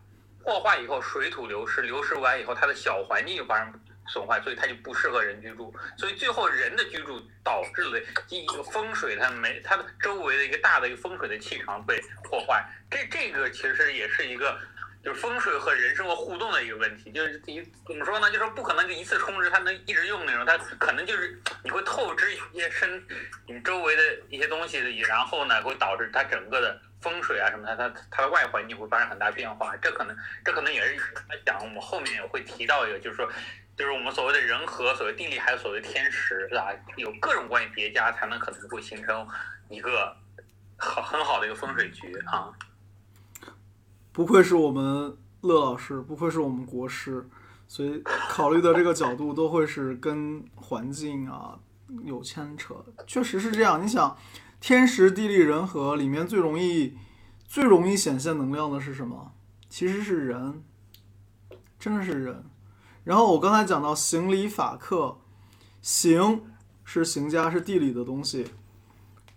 [0.46, 3.74] 破坏以后，水土流失，流失完以后，它的小环境就发生
[4.06, 5.74] 损坏，所以它就不适合人居住。
[5.98, 12.64] 所以最后人的居住导致了一个风水，它没它的周围的一个大的一个风水的气场被破坏。
[12.88, 14.56] 这这个其实也是一个。
[15.04, 18.26] 就是风水和人生活互动的一个问题，就是一怎么说呢？
[18.26, 23.00] 就是说不可能就一次充值它能一直用那种，它可能就是你会透支一些身
[23.46, 29.76] 你周围的一些东西，然后呢会导致它整个的风水啊什么的，它它的外环境会发生很大变化。
[29.76, 31.00] 这可能这可能也是
[31.44, 33.28] 讲我们后面也会提到一个，就是说
[33.76, 39.24] 就是我们所谓的人和所谓地理还有所谓天时是吧，有各种关系叠加，才能可能会形成
[39.68, 40.16] 一个
[40.76, 42.50] 很很好的一个风水局啊。
[44.12, 47.24] 不愧是我们乐老师，不愧是我们国师，
[47.68, 51.56] 所以考虑的这个角度都会是跟环境啊
[52.02, 52.74] 有牵扯。
[53.06, 54.16] 确实是这样，你想，
[54.60, 56.96] 天时地利人和里面最容易
[57.46, 59.32] 最容易显现能量的是什么？
[59.68, 60.62] 其实是人，
[61.78, 62.44] 真的是人。
[63.04, 65.18] 然后我刚才讲到行礼法克，
[65.80, 66.42] 行
[66.84, 68.46] 是行家是地理的东西，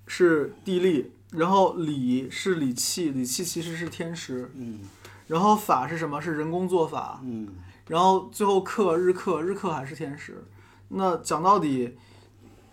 [0.07, 4.79] 是地利，然后礼是礼器，礼器其实是天时，嗯
[5.27, 6.19] 然后法是什么？
[6.19, 7.49] 是人工做法，嗯
[7.87, 10.43] 然后最后克日克，日克还是天时。
[10.87, 11.95] 那讲到底，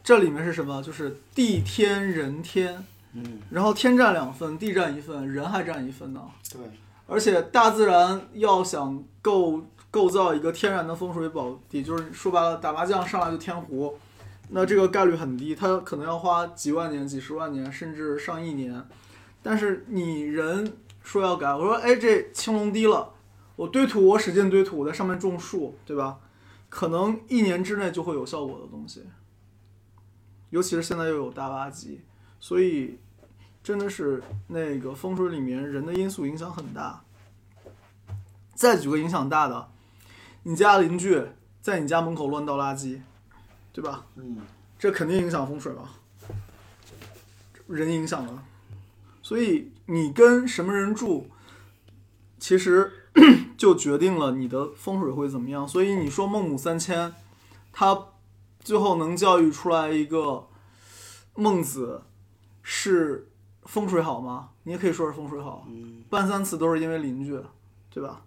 [0.06, 0.80] 这里面是什么？
[0.80, 6.22] 就是地天人天，嗯，然后天占两份，地占一份，人还占一份呢。
[6.52, 6.60] 对，
[7.08, 13.98] 而且大自然要想构构造一个天然的风水宝地，就是说白了，打麻将上来就天胡，
[14.50, 18.80] 那这个概率很低，它可能要花几万年、几十万年，甚至上亿年。
[19.42, 23.10] 但是你人说要改，我说哎，这青龙低了，
[23.56, 26.18] 我堆土，我使劲堆土，我在上面种树，对吧？
[26.68, 29.02] 可能一年之内就会有效果的东西。
[30.50, 32.00] 尤其是现在又有大挖机，
[32.38, 32.98] 所以
[33.62, 37.02] 真的是那个风水里面人的因素影响很大。
[38.54, 39.68] 再举个影响大的，
[40.44, 41.22] 你家邻居
[41.60, 43.00] 在你家门口乱倒垃圾，
[43.72, 44.06] 对吧？
[44.16, 44.38] 嗯
[44.78, 45.90] 这肯定影响风水嘛，
[47.66, 48.44] 人影响了。
[49.22, 51.28] 所以你跟什么人住，
[52.38, 52.92] 其实
[53.56, 55.66] 就决定了你的风水会怎么样。
[55.66, 57.12] 所以你说孟母三迁，
[57.72, 58.08] 他
[58.66, 60.44] 最后能教育出来一个
[61.36, 62.02] 孟子，
[62.64, 63.30] 是
[63.62, 64.48] 风水好吗？
[64.64, 65.64] 你也可以说是风水好。
[65.68, 67.40] 嗯，办三次都是因为邻居，
[67.88, 68.20] 对吧？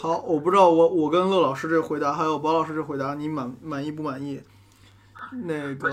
[0.00, 4.42] 好，我不知道我我跟乐老师这回答，还有包老师这回答，你满满意不满意？
[5.30, 5.92] 那个非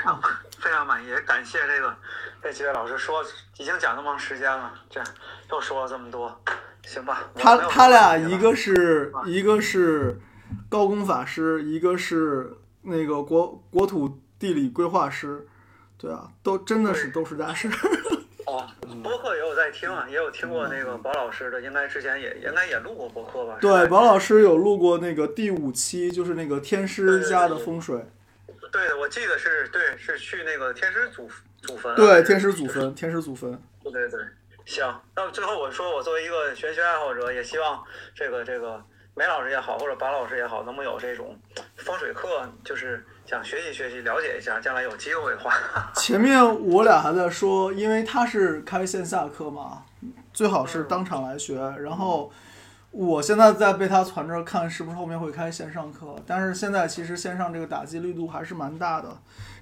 [0.00, 0.22] 常
[0.60, 1.92] 非常满意，也感谢这个
[2.40, 3.20] 这几位老师说，
[3.58, 5.02] 已经讲那么长时间了，这
[5.50, 6.40] 又说了这么多，
[6.86, 7.24] 行吧？
[7.34, 10.20] 他他俩一个是一个是
[10.70, 12.52] 高工法师，一个是
[12.82, 15.46] 那个国国土地理规划师，
[15.98, 17.68] 对啊，都真的是都是大师。
[18.46, 18.66] 哦，
[19.02, 23.56] 播客也有在听啊，也有听过那个宝老师的，应该之前也应该也录过播客吧？
[23.56, 28.04] 是对，吧宝老师有录过那个第五期，就是那个天师家的风水，
[28.72, 31.28] 对，我记得是对，是去那个天师祖
[31.62, 31.96] 祖坟啊。
[31.96, 33.60] 对，天师祖坟，天师祖坟。
[33.82, 34.20] 对对对，
[34.64, 34.84] 行。
[35.16, 37.82] 那么最后我说，我作为一个玄学爱好者，也希望
[38.14, 38.82] 这个这个
[39.20, 41.36] 梅老师也好，或者巴老师也好，能不能有这种
[41.76, 42.26] 风水课，
[42.64, 45.52] 就是想学习学习，了解一下，将来有机会的话。
[45.94, 49.82] 前面我俩还在说，因为他是开线下课嘛，
[50.32, 51.58] 最好是当场来学。
[51.80, 52.32] 然后
[52.90, 56.16] 我现在在被他传着看，是不是后面会开线上课？
[56.26, 59.18] 但是现在其实线上这个打击力度还是蛮大的。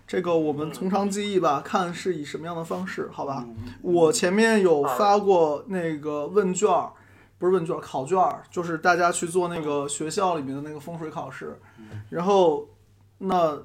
[0.06, 3.44] 这个我们从长计议吧，看是以什么样的方式，好吧？
[3.82, 6.92] 我前面有发过那个问卷儿，
[7.38, 11.58] 不是问卷儿，考卷儿，就是大家去做那个学校里面的那个风水考试。
[12.10, 12.66] 然后，
[13.18, 13.56] 那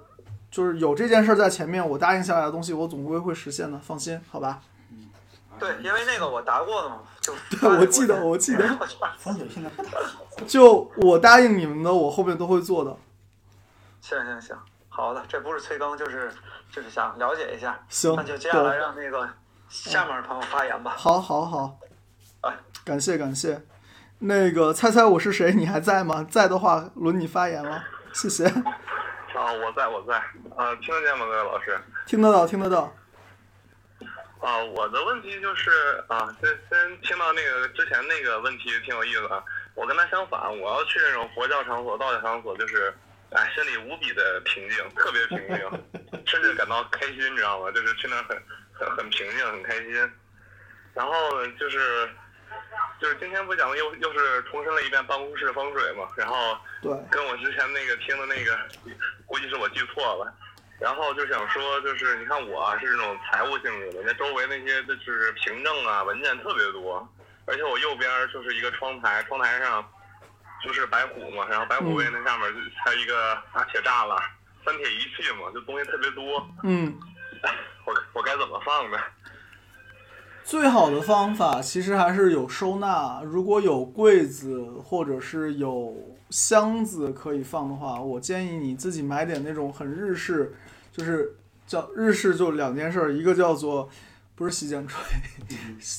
[0.51, 4.62] 就是有这件事儿在前面，我答应下来的东西，我总归会实现的，放心，好吧？
[5.59, 8.67] 对，因为那个我答过的嘛，就 对我记得我记得
[9.17, 10.23] 风水现在不大好。
[10.47, 12.95] 就我答应你们的，我后面都会做的。
[14.01, 14.57] 行行行，
[14.89, 16.31] 好的，这不是催更，就是
[16.71, 17.79] 就是想了解一下。
[17.88, 19.29] 行，那就接下来让那个
[19.69, 20.93] 下面的朋友发言吧。
[20.97, 21.88] 好好好哎，
[22.86, 23.62] 感谢感谢。
[24.19, 25.53] 那个猜猜我是谁？
[25.53, 26.25] 你还在吗？
[26.29, 28.45] 在的话，轮你发言了，谢谢。
[28.45, 30.15] 啊， 我在我在，
[30.56, 31.77] 啊，听得见吗，各位老师？
[32.06, 32.93] 听得到，听得到。
[34.39, 35.71] 啊，我的问题就是
[36.08, 39.43] 啊，先先听到那个之前那个问题挺有意思啊。
[39.75, 42.93] 我跟他相反，我要去那种佛教场所、道教场所，就是，
[43.32, 47.71] 哎，心里无比的平静，特别平静，甚至感到开心，你知道吗？
[47.71, 48.38] 就是去那儿很
[48.73, 50.12] 很很平静，很开心。
[50.93, 51.12] 然后
[51.60, 52.08] 就是
[53.03, 58.57] 就是今天不讲又又是重申了一遍办公室风水嘛，然后对，跟我之前那个听的那个，
[59.25, 60.33] 估计是我记错了。
[60.79, 67.05] 然后就想说，就是你看我啊是这种财务性质的，那周围那些就是凭证啊文件特别多，
[67.45, 69.85] 而且我右边就是一个窗台，窗台上
[70.63, 74.17] 就是白虎嘛，然后白虎位那上面就还有一个大铁栅栏，
[74.63, 76.97] 三铁一气嘛，就东西特别多，嗯，
[77.83, 78.97] 我我该怎么放呢？
[80.43, 83.21] 最好的方法其实还是有收纳。
[83.23, 85.95] 如果有柜子或者是有
[86.29, 90.53] 箱子可以放的话，我建议你自己买点那种很日式，
[90.91, 93.89] 就是叫日式就两件事儿，一个叫做
[94.36, 95.01] 不是洗剪吹，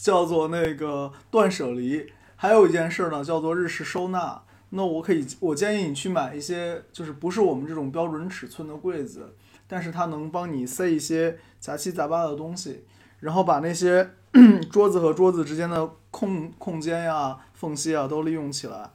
[0.02, 4.42] 叫做那个断舍离，还有一件事儿呢叫做日式收纳。
[4.70, 9.34] 那我可以，我建议你去买一些，就是不是我们这种标准尺寸的柜子，
[9.66, 12.84] 但是它能帮你塞一些杂七杂八的东西，
[13.20, 14.10] 然后把那些
[14.72, 18.90] 桌子和桌子之间的空空间呀、缝隙啊都利用起来，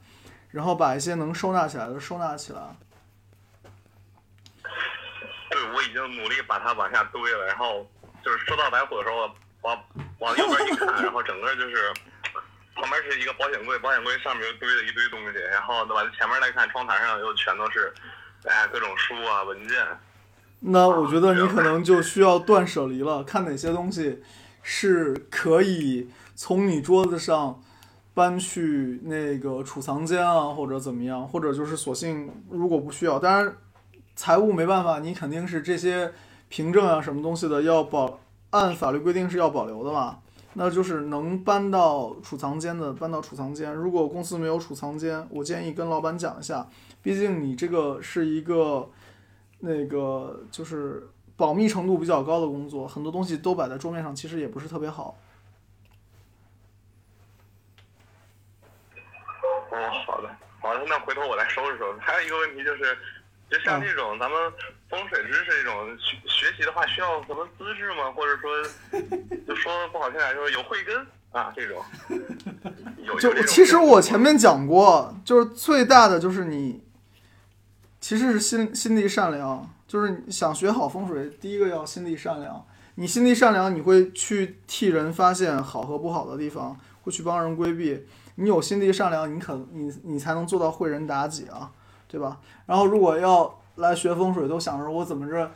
[0.50, 2.60] 然后把一些能收纳起来的收纳起来。
[5.50, 7.86] 对，我已经努力把它往下堆了，然后
[8.24, 9.30] 就是收到白虎的时候，
[9.62, 9.82] 往
[10.18, 11.92] 往右边一看，然后整个就是
[12.74, 17.92] 旁边是一个保险柜，保险柜上面又堆了一堆东西，然后往前面来看，窗台上又全都是
[18.44, 19.86] 哎各种书啊文件。
[20.60, 24.22] 那我觉得你可能就需要断舍离了，看哪些东西
[24.72, 27.60] 是可以从你桌子上
[28.14, 33.52] 搬去那个储藏间啊，或者怎么样，或者就是索性如果不需要，当然
[34.14, 36.12] 财务没办法，你肯定是这些
[36.48, 40.20] 凭证啊什么东西的要保，按法律规定是要保留的嘛。
[40.54, 46.68] 那就是能搬到储藏间的搬到储藏间，如果公司没有储藏间，我建议跟老板讲一下，
[47.02, 48.88] 毕竟你这个是一个。
[49.62, 51.06] 那个就是
[51.40, 55.16] 保密程度比较高的工作，很多东西都摆在桌面上，其实也不是特别好。
[59.70, 59.74] 哦，
[60.04, 60.28] 好的，
[60.60, 61.98] 好的，那回头我来收拾收拾。
[62.00, 62.98] 还有一个问题就是，
[63.50, 64.38] 就像这种咱们
[64.90, 68.12] 风水知识这种学学习的话，需要什么资质吗？
[68.12, 68.62] 或者说，
[69.48, 71.82] 就说不好听点，就是有慧根啊这种。
[73.02, 76.84] 有有这种就其实我前面讲过，就是最大的就是你，
[77.98, 82.64] 其实是心心地善良，就是想学好风水，第一个要心地善良。
[82.94, 88.06] 你心地善良，你会去替人发现好和不好的地方，会去帮人规避。
[88.36, 91.72] 你有心地善良，你可你你才能做到惠人达己啊，
[92.06, 92.38] 对吧？
[92.66, 95.50] 然后如果要来学风水，都想着我怎么着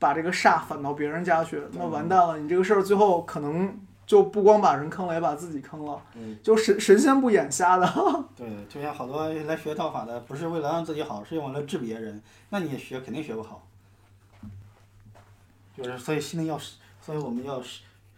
[0.00, 6.02] 把这个煞反到别人家去，那完蛋了，你这个事儿最后可能就不光把人坑了，也把自己坑了。
[6.16, 7.86] 嗯，就神神仙不眼瞎的。
[8.34, 12.20] 对，就像好多来学道法的，不是为了让自己好，是为了治别人，
[12.50, 13.62] 那你也学肯定学不好。
[15.76, 16.58] 就是所以心里要，
[17.00, 17.62] 所以我们要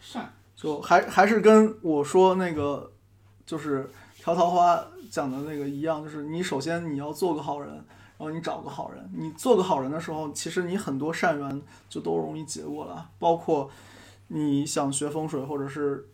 [0.01, 0.33] 善。
[0.55, 2.91] 就还还是跟我说那个，
[3.47, 7.85] 就是调桃花讲的那个一样，就是你首先你要做个好人，然
[8.19, 9.09] 后你找个好人。
[9.17, 13.71] 你做个好人的时候，其实你很多善缘就都容易结过了，包括
[14.27, 16.09] 你想学风水，或者是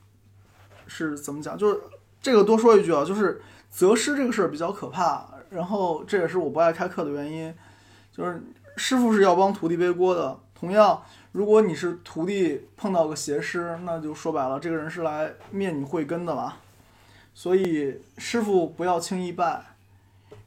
[0.86, 1.80] 是怎么讲，就是
[2.20, 7.54] 这个多说一句啊，就是择师这个事儿比较可怕，然后这也是我不爱开课的原因，
[8.12, 8.42] 就是
[8.76, 11.02] 师傅是要帮徒弟背锅的，同样。
[11.34, 16.54] 如果你是徒弟碰到个邪师，那就说白了，这个人是来灭你慧根的嘛。
[17.34, 19.60] 所以师傅不要轻易拜，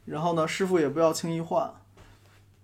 [0.06, 1.70] 然后呢，师傅也不要轻易换。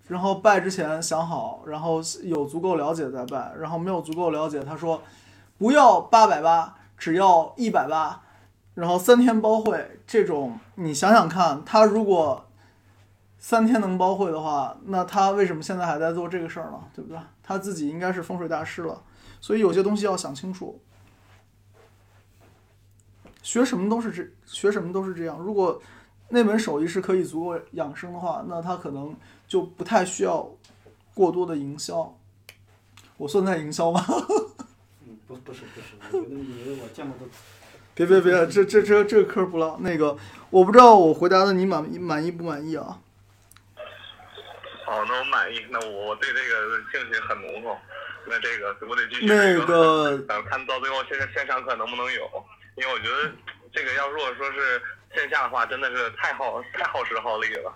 [0.08, 5.02] 然后拜之前想好，然后有足够了解再拜，然后没有足够了解，他说
[5.58, 8.22] 不要八百八，只要一百八，
[8.72, 10.00] 然后三天包会。
[10.06, 12.46] 这种你想想看，他如果
[13.38, 16.80] 三天能包会的话，那他为什么现在还在做这个事儿呢？
[16.94, 17.18] 对不对？
[17.44, 19.04] 他自己应该是风水大师了，
[19.40, 20.80] 所以有些东西要想清楚。
[23.42, 25.38] 学什么都是这，学什么都是这样。
[25.38, 25.80] 如果
[26.30, 29.14] 那门手艺是可以足够养生的话，那他可能
[29.46, 30.50] 就不太需要
[31.12, 32.16] 过多的营销。
[33.18, 34.02] 我算在营销吗？
[35.06, 37.32] 嗯，不不是不是，我觉得你我见过的。
[37.94, 39.78] 别别别，这这这这个科不唠。
[39.78, 40.16] 那个，
[40.50, 42.98] 我不知道我回答的你满满意不满意啊？
[44.84, 45.64] 好，那我满意。
[45.70, 47.76] 那我我对这个兴趣很浓厚。
[48.26, 52.22] 那这个我得继续、那个，呃，看到最后线线上课能不能有？
[52.76, 53.30] 因为我觉得
[53.70, 54.80] 这个要如果说是
[55.14, 57.72] 线下的话，真的是太耗太耗时耗力了。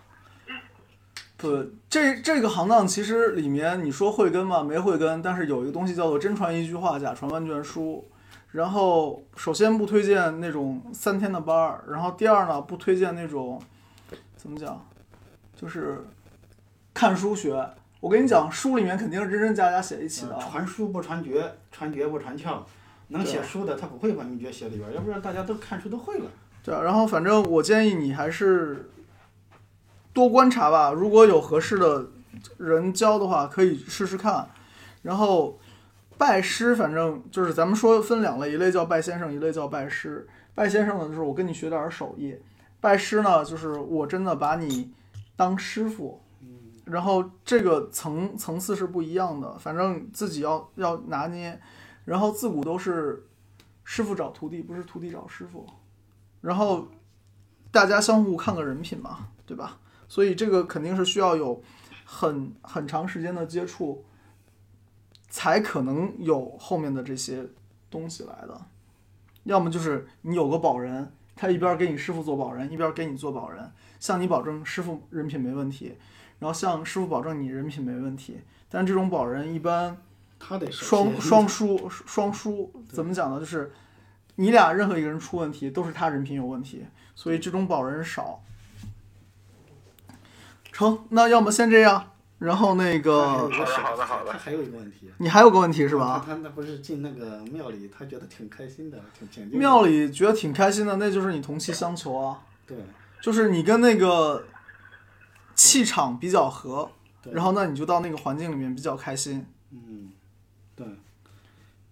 [1.36, 8.10] 不，这这个行当其实里面你说慧根嘛，没慧根，但是有一个东西叫做真传一句话，假传万卷书。
[8.50, 13.62] 然后首先不推荐那种三天的班儿，然后第二呢不推荐那种
[14.34, 14.82] 怎么讲，
[15.54, 16.02] 就是
[16.98, 17.64] 看书学。
[18.00, 20.40] 我跟你讲，书里面肯定是真真假假写一起的啊。
[20.40, 22.58] 传书不传绝，传绝不传窍。
[23.10, 26.24] 能写书的他不会把秘诀写里边儿，要不然大家都看书都会了。
[26.64, 28.90] 对啊，然后反正我建议你还是
[30.12, 30.90] 多观察吧。
[30.90, 32.08] 如果有合适的
[32.56, 34.48] 人教的话，可以试试看。
[35.02, 35.56] 然后
[36.16, 40.26] 拜师，反正就是咱们说分两类，一类叫拜先生，一类叫拜师。
[40.52, 42.32] 拜先生呢，就是我跟你学点儿手艺；
[42.80, 44.92] 拜师呢，就是我真的把你
[45.36, 46.20] 当师傅。
[46.88, 51.60] 然后这个层层次是不一样的，反正自己要要拿捏。
[52.04, 53.26] 然后自古都是
[53.84, 55.66] 师傅找徒弟，不是徒弟找师傅。
[56.40, 56.88] 然后
[57.70, 59.78] 大家相互看个人品嘛，对吧？
[60.08, 61.62] 所以这个肯定是需要有
[62.04, 64.04] 很很长时间的接触，
[65.28, 67.46] 才可能有后面的这些
[67.90, 68.58] 东西来的。
[69.44, 73.70] 要么就是你有个保人，他一边给你师傅做保人，一边给你做保人，
[74.00, 75.98] 向你保证师傅人品没问题，
[76.38, 78.40] 然后向师傅保证你人品没问题。
[78.68, 79.96] 但这种保人一般
[80.38, 83.40] 他得双双输双输怎么讲呢？
[83.40, 83.72] 就是
[84.36, 88.40] 你俩任何一个人出问题，都是他人品有问题，所以这种保人少。
[90.70, 96.22] 成，那要么先这样，然后那个好的好的好的他还有一个问题，你还有个问题是吧？
[96.24, 102.76] 他他那不是进那个庙里，他觉得挺开心的，挺挺就庙里觉得挺开心的，那就是你同气相求啊，对
[103.20, 104.44] 就是你跟那个
[105.58, 106.88] 气场比较合，
[107.20, 109.44] 对然后那你就到那个环境里面比较开心。
[109.72, 110.12] 嗯
[110.76, 110.86] 对，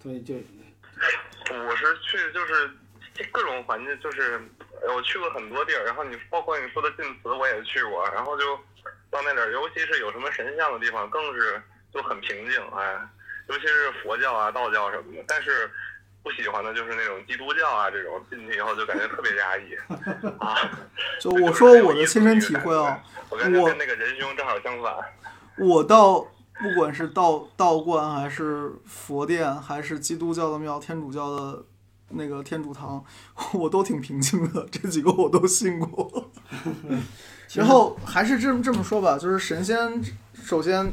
[0.01, 2.71] 所以就我是去就是
[3.33, 4.41] 各种环境，就是
[4.87, 8.57] 呃我去过很多地儿，然后你包括你说的晋祠我也去过，然后就
[9.11, 11.61] 到那点儿，尤其是有什么神像的地方，更是
[11.93, 13.09] 就很平静，哎，
[13.49, 15.25] 尤其是佛教啊、道教什么的。
[15.27, 15.69] 但是
[16.27, 19.77] 不喜欢的就是那种基督教啊这种，进去以后就感觉特别压抑
[20.43, 20.57] 啊。
[21.21, 23.01] 就我说我的亲身体会啊，
[23.31, 24.93] 我感觉跟那个仁兄正好相反。
[25.57, 31.65] 我到不管是道道观还是佛殿，还是基督教的庙、天主教的
[32.09, 33.05] 那个天主堂，
[33.55, 36.29] 我都挺平静的，这几个我都信过。
[37.55, 40.03] 然后还是这么这么说吧，就是神仙，
[40.35, 40.91] 首先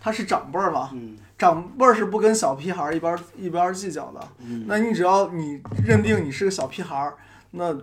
[0.00, 4.28] 他是长辈儿嘛，嗯长辈儿是不跟小屁孩儿一边儿一边儿计较的。
[4.40, 7.16] 嗯那你只要你认定你是个小屁孩儿，
[7.52, 7.80] 那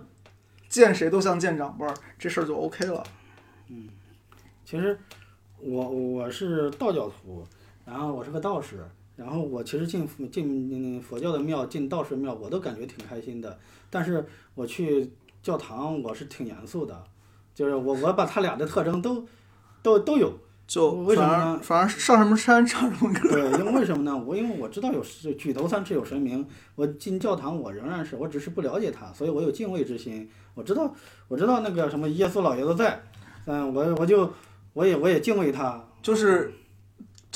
[0.68, 3.02] 见谁都像见长辈儿，这事儿就 OK 了。
[3.68, 3.88] 嗯
[4.64, 4.98] 其实
[5.58, 7.46] 我我是道教徒，
[7.86, 8.86] 然后我是个道士，
[9.16, 13.58] 然后我其实进佛进佛教的庙，进道士庙，我都感觉挺开心的。
[13.88, 15.10] 但是我去
[15.42, 17.04] 教堂，我是挺严肃的，
[17.54, 19.26] 就是我我把他俩的特征都
[19.82, 20.38] 都都有。
[20.66, 23.28] 就为什么反而呢反而上什么山唱什么歌。
[23.30, 24.16] 对， 因为为什么呢？
[24.16, 26.44] 我因为我知道有是举头三尺有神明，
[26.74, 30.28] 我进教堂我仍然是我只是不了解他，所以我有敬畏之心。
[30.54, 30.92] 我知道
[31.28, 33.00] 我知道那个什么耶稣老爷子在，
[33.44, 34.32] 嗯，我我就
[34.72, 36.52] 我也我也敬畏他，就是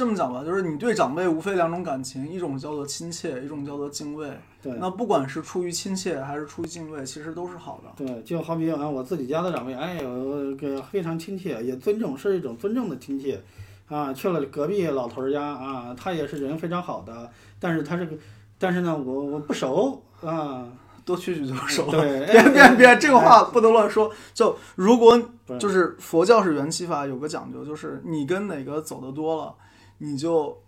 [0.00, 4.30] 这么讲吧，就是你对长辈无非两种感情，一种叫做亲切，一种叫做敬畏。
[4.62, 4.72] 对。
[4.80, 7.92] 那不管是出于亲切还是出于敬畏，其实都是好的。
[8.02, 13.42] 对，就好比啊，我自己家的长辈，哎呦，个非常亲切，也尊重，是一种尊重的亲切，
[13.88, 18.16] 啊，去了隔壁老头儿家啊，他也是人非常好的，但是他这个，
[18.58, 20.66] 但是呢，我我不熟啊，
[21.04, 22.00] 多去去就熟了。
[22.00, 24.10] 对，别别哎别，这个话不能乱说。
[24.32, 25.20] 就如果
[25.58, 29.54] 就是佛教是缘起法，有个讲究，就是你跟哪个走的多了，
[30.02, 30.60] 你就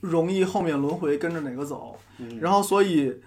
[0.00, 1.96] 容易后面轮回跟着哪个走。
[2.18, 3.20] 嗯然后所以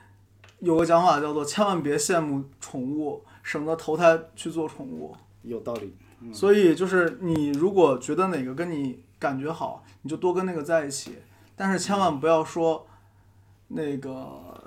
[0.59, 5.15] 有个讲法叫做千万别羡慕宠物，省得投胎去做宠物。
[5.43, 11.13] 有道理，嗯所以就是你如果觉得哪个跟你感觉好，你就多跟那个在一起，
[11.55, 12.85] 但是千万不要说
[13.69, 14.61] 那个，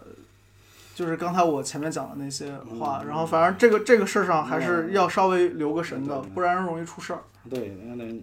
[0.94, 3.02] 就是刚才我前面讲的那些话。
[3.02, 7.22] 嗯然后反正这个这个事儿上还是要稍微留个神的，对不然容易出事儿。
[7.48, 8.20] 对，那那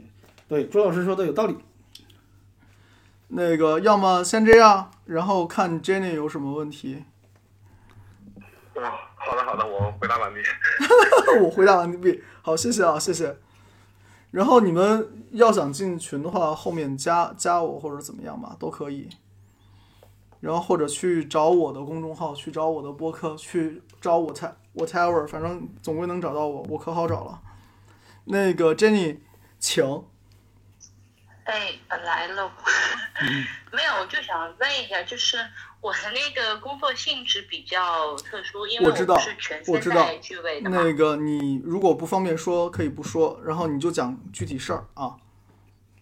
[0.50, 1.56] 对，朱老师说的有道理，
[3.34, 7.06] 那个要么先这样，然后看 Jenny 有什么问题。
[8.76, 10.42] 哇，好的好的，我回答完毕。
[11.42, 13.38] 我回答完毕，好，谢谢啊，谢谢。
[14.32, 19.08] 然后你们要想进群的话，后面加加我或者怎么样吧，都可以。
[20.42, 27.40] 然后或者去找我的公众号，去找我的播客，去找我 t whatever，反正总归能找到我，我可好找了。
[28.26, 29.20] 那个 Jenny，
[29.58, 30.04] 请。
[31.46, 32.52] 哎，呃来了。
[33.72, 35.38] 没有，我就想问一下，就是
[35.80, 40.10] 我的那个工作性质比较特殊，因为我知道不是全我知道。
[40.64, 45.16] 那个你如果不方便说，可以不说，然后你就讲具体事儿啊。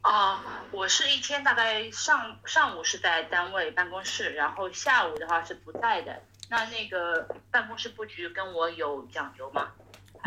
[0.02, 0.40] 哦，
[0.72, 6.22] 我是一天大概上上午是在单位办公室，然后下午的话是不在的。
[6.50, 9.68] 那那个办公室布局跟我有讲究吗？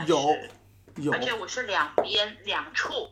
[0.06, 0.36] 有
[0.96, 3.10] 有而，且我是两边两处，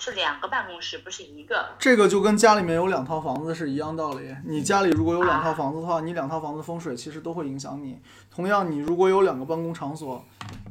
[0.00, 1.68] 是两个办公室，不是一个。
[1.78, 4.34] 这个就跟家里面有两套房子是一样道理。
[4.46, 8.00] 你家里如果有两套房子的话，你两套房子风水其实都会影响你。
[8.34, 10.24] 同样，你如果有两个办公场所，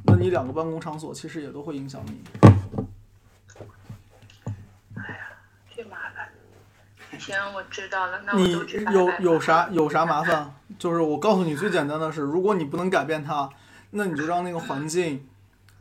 [0.06, 2.24] 那你两个办公场所其实也都会影响你。
[4.96, 5.20] 哎呀
[5.70, 6.28] 最麻烦。
[7.20, 8.52] 行，我知道了，那我你
[8.94, 10.52] 有有啥有啥麻烦？
[10.80, 13.48] 就是我告诉你最简单的是，如果你不能改变它，
[13.92, 15.28] 那你就让那个环境，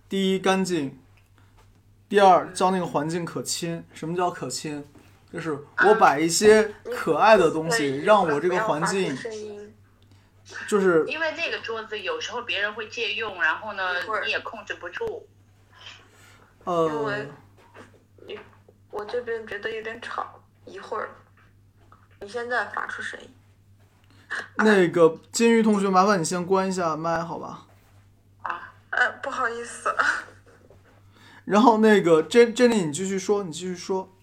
[0.06, 0.98] 第一干净，
[2.08, 3.84] 第二叫那个环境可亲。
[3.92, 4.84] 什么叫可亲？
[5.30, 9.74] 就是我摆一些可爱的东西，让我这个环境声音，
[10.66, 15.28] 就是因为那个桌子有时候别人会借用，然后呢一会儿你也控制不住。
[16.64, 17.26] 因呃
[18.90, 21.10] 我这边觉得有点吵，一会儿
[22.20, 23.28] 你现在发出声音。
[24.56, 27.66] 那个金鱼同学，麻烦你先关一下麦，好吧？
[28.40, 29.94] 啊，呃，不好意思，
[31.48, 34.14] 然后那个 Jen Jenny，你继续说，你继续说。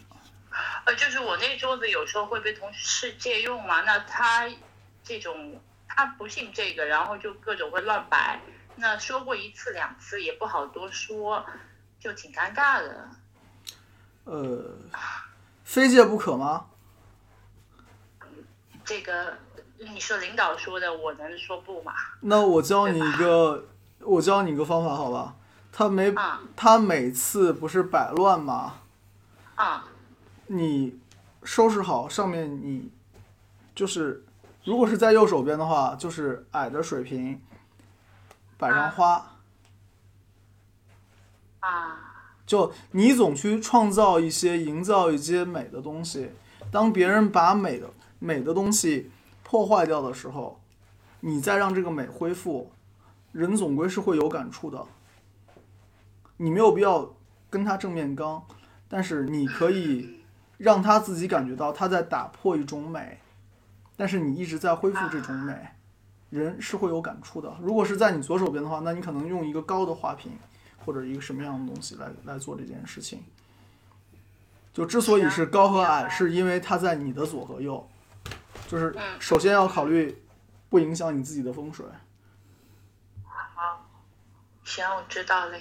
[0.85, 4.47] 呃，就是我那桌子有时候会被同事借用嘛，那他
[5.03, 8.39] 这种他不信这个，然后就各种会乱摆。
[8.75, 11.43] 那说过一次两次也不好多说，
[11.99, 13.09] 就挺尴尬的。
[14.25, 14.77] 呃，
[15.63, 16.67] 非借不可吗？
[18.83, 19.35] 这个
[19.79, 21.91] 你说领导说的，我能说不吗？
[22.19, 23.65] 那我教你一个，
[24.01, 25.35] 我教你一个方法，好吧？
[25.77, 28.75] 他没，啊他每次不是摆乱吗？
[29.55, 29.83] 啊
[30.47, 30.97] 你
[31.43, 32.89] 收拾好上面，你
[33.75, 34.23] 就是，
[34.63, 37.41] 如果是在右手边的话，就是矮的水平，
[38.57, 39.33] 摆上花。
[41.59, 41.99] 啊
[42.45, 46.31] 就你总去创造一些、营造一些美的东西，
[46.71, 49.11] 当别人把美的美的东西
[49.43, 50.61] 破坏掉的时候，
[51.19, 52.71] 你再让这个美恢复，
[53.33, 54.85] 人总归是会有感触的。
[56.37, 57.15] 你没有必要
[57.49, 58.45] 跟他正面刚，
[58.87, 60.21] 但是你可以
[60.57, 63.19] 让他自己感觉到他在打破一种美，
[63.95, 65.69] 但是你一直在恢复这种美，
[66.29, 67.57] 人是会有感触的。
[67.61, 70.31] 如果是在你左手边的话，那你可能用一个高的花瓶。
[70.85, 73.23] 或者一个什么样的东西来来做这件事情。
[74.71, 77.89] 就之所以是高和矮，是因为它在你的左和右，
[78.67, 80.15] 就是首先要考虑
[80.69, 81.83] 不影响你自己的风水。
[83.23, 83.83] 好，
[84.63, 85.57] 行，我知道了，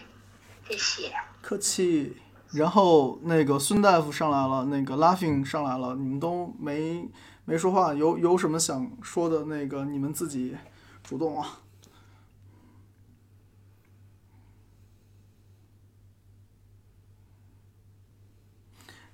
[0.68, 1.12] 谢谢。
[1.40, 2.16] 客气。
[2.52, 7.08] 然后那个孙大夫上来了，那个 Laughing 上来了，你们都没
[7.44, 10.56] 没说话，有有什么想说的那个你们自己
[11.02, 11.58] 主动啊。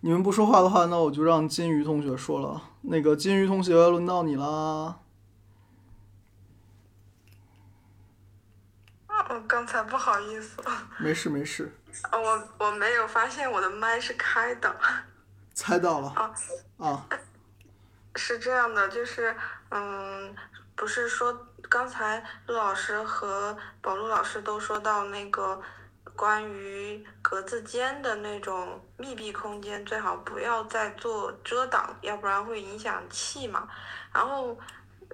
[0.03, 2.63] 你们不说话的话，那我就让金鱼同学说了。
[2.83, 5.01] 那个金鱼同学，轮到你啦。
[9.31, 10.57] 我刚才不好意思，
[10.99, 11.73] 没事没事，
[12.11, 14.77] 我我没有发现我的麦是开的。
[15.55, 16.35] 猜到了啊
[16.85, 17.07] 啊。
[18.17, 19.33] 是这样的，就是
[19.71, 20.35] 嗯，
[20.75, 25.63] 不是说刚才陆老师和宝路老师都说到那个
[26.17, 33.69] 关于格子间的那种密闭空间，最好不要再做遮挡，要不然会影响气嘛。
[34.13, 34.59] 然后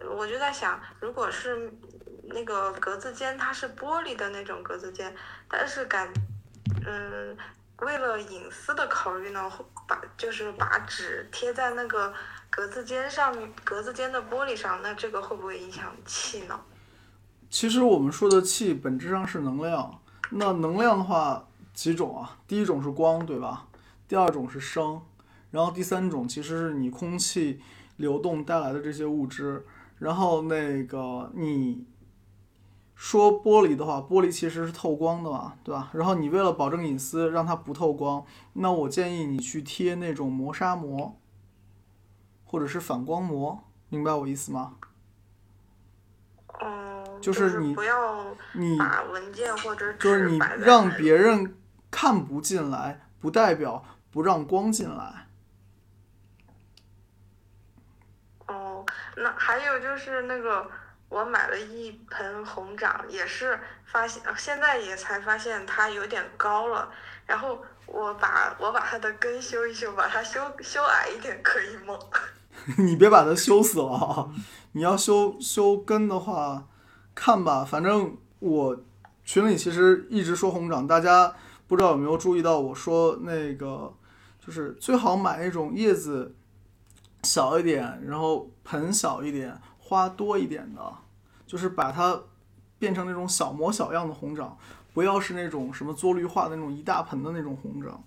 [0.09, 1.71] 我就在想，如果是
[2.29, 5.15] 那个格子间，它是玻璃的那种格子间，
[5.49, 6.13] 但是感
[6.87, 7.37] 嗯，
[7.79, 9.51] 为了隐私的考虑呢，
[9.87, 12.13] 把就是把纸贴在那个。
[12.49, 16.59] 格子间上，格子间的玻璃上，那这个会不会影响气呢？
[17.51, 20.01] 其实我们说的气本质上是能量，
[20.31, 22.39] 那能量的话几种啊？
[22.47, 23.67] 第一种是光，对吧？
[24.09, 25.03] 第二种是声，
[25.51, 27.61] 然后第三种其实是你空气
[27.97, 29.67] 流动带来的这些物质。
[29.99, 31.85] 然后那个你
[32.97, 35.91] 说玻璃的话，玻璃其实是透光的嘛，对吧？
[35.93, 41.17] 然后你为了保证隐私，让它不透光，那我建议你去贴那种磨砂膜。
[42.49, 44.77] 或者是反光膜，明白我意思吗？
[46.61, 51.57] 嗯，就是你不要你把文件或者就是你让别人
[51.91, 55.27] 看不进来，不代表不让光进来。
[58.47, 58.87] 哦，
[59.17, 60.71] 那还有就是那个
[61.09, 66.91] 我买了一盆红掌，也是发现现在也才发现它有点高了，
[67.27, 71.99] 然后我把我把它的根修一修，把它修修矮一点，可以吗？
[72.79, 74.29] 你别把它修死了啊！
[74.73, 76.67] 你要修修根的话，
[77.15, 78.77] 看吧，反正我
[79.25, 81.35] 群里其实一直说红掌，大家
[81.69, 83.95] 不知道有没有注意到我说那个，
[84.45, 86.35] 就是最好买那种叶子
[87.23, 89.57] 小一点，然后盆小一点，
[89.87, 90.93] 花多一点的，
[91.47, 92.21] 就是把它
[92.79, 94.59] 变成那种小模小样的红掌，
[94.93, 98.03] 不要是那种什么做绿化的那种一大盆的那种红掌。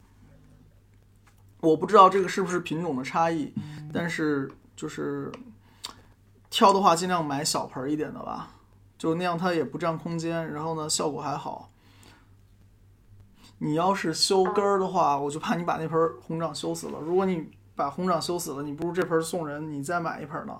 [1.62, 3.54] 我不知道这个是不是品种的差异，
[3.94, 5.32] 但是就是
[6.50, 8.50] 挑的话，尽量买小盆一点的吧，
[8.98, 11.70] 就那样它也不占空间，然后呢效果还好。
[13.60, 17.00] 你要是修根儿的话，我就怕你把那盆红掌修死了。
[17.00, 20.58] 如果你把红掌修死了，你不如这盆送人，你再买一盆儿呢，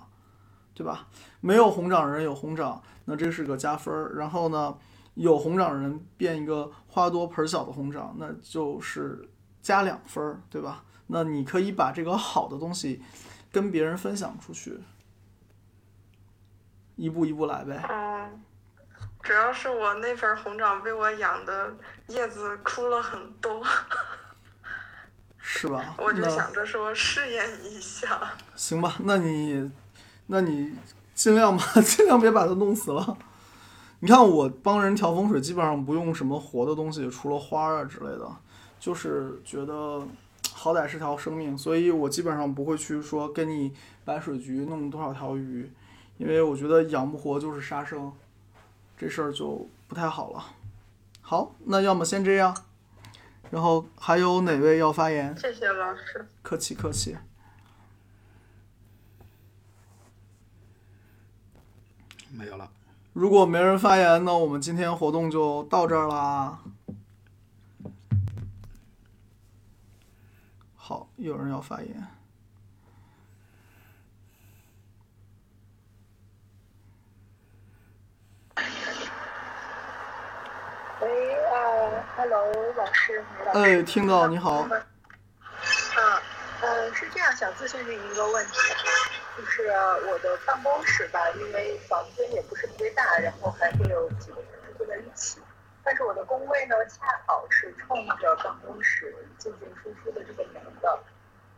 [0.74, 1.06] 对吧？
[1.40, 4.14] 没有红掌人有红掌，那这是个加分儿。
[4.16, 4.76] 然后呢，
[5.14, 9.28] 有红掌人变一个花多盆儿小的红掌，那就是
[9.60, 10.84] 加两分儿，对吧？
[11.08, 13.02] 那你可以把这个好的东西
[13.50, 14.78] 跟别人分享出去，
[16.96, 17.84] 一步一步来呗。
[17.90, 18.42] 嗯，
[19.22, 21.74] 主要是我那盆红掌被我养的
[22.06, 23.66] 叶子枯了很多，
[25.38, 25.94] 是吧？
[25.98, 28.20] 我就想着说试验一下。
[28.54, 29.68] 行吧，那你，
[30.32, 30.72] 那你
[31.12, 33.18] 尽量吧， 尽量别把它弄死了。
[33.98, 38.30] 你看我帮人调风水，基本上不用什么活的东西，除了花儿啊之类的，
[38.78, 40.00] 就是觉得
[40.52, 43.72] 好歹是条生命，所以我基本上不会去说跟你
[44.04, 45.68] 白水局弄多少条鱼，
[46.16, 48.12] 因为我觉得养不活就是杀生，
[48.96, 50.44] 这事儿就不太好了。
[51.20, 52.56] 好，那要么先这样，
[53.50, 55.36] 然后还有哪位要发言？
[55.36, 56.28] 谢谢老师。
[56.40, 57.16] 客气客气。
[62.32, 62.70] 没有了。
[63.12, 66.58] 如果没人发言，那我们今天活动就到这儿啦。
[70.76, 72.06] 好，有人要发言。
[81.00, 83.24] 喂，呃，Hello，老师。
[83.54, 84.66] 哎，听到你好。
[86.62, 89.68] 嗯，呃，是这样，想咨询您一个问题哈，就是
[90.10, 95.38] 我的办公室吧，因为房间也不是特别大，然后还会有几个人坐在一起，
[95.82, 100.98] 但是我的工位呢，恰好是冲着办公室进进出出的这个门的。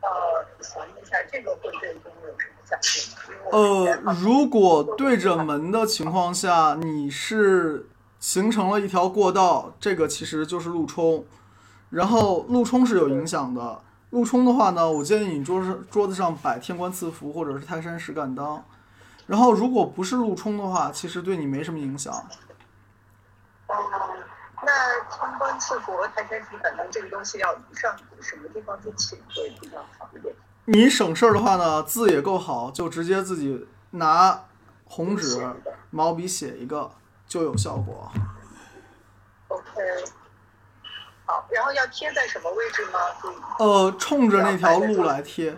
[0.02, 3.22] 呃，想问一下，这个会对工位有什么讲究吗？
[3.28, 7.86] 因为我之前呃，如果对着门的情况下，你是
[8.18, 11.24] 形成了一条过道，这个其实就是路冲，
[11.90, 13.80] 然后路冲是有影响的。
[14.12, 18.62] 路冲的话呢，我建议你桌上桌子上摆天官赐福或者是泰山石敢当。
[19.26, 22.12] 然后如果不是路冲的话，其实对你没什么影响。
[23.68, 23.74] 哦，
[24.62, 30.34] 那天官赐福、泰山石敢当这个东西要上什么地方去请会比较好一点？
[30.66, 34.44] 你省事儿的话呢，字也够好，就直接自己拿
[34.84, 35.42] 红纸、
[35.90, 36.90] 毛笔写一个
[37.26, 38.12] 就有效果。
[39.48, 39.62] OK，
[41.32, 42.98] 好，然后要贴在什么位置吗？
[43.58, 45.56] 呃，冲着那条路来贴，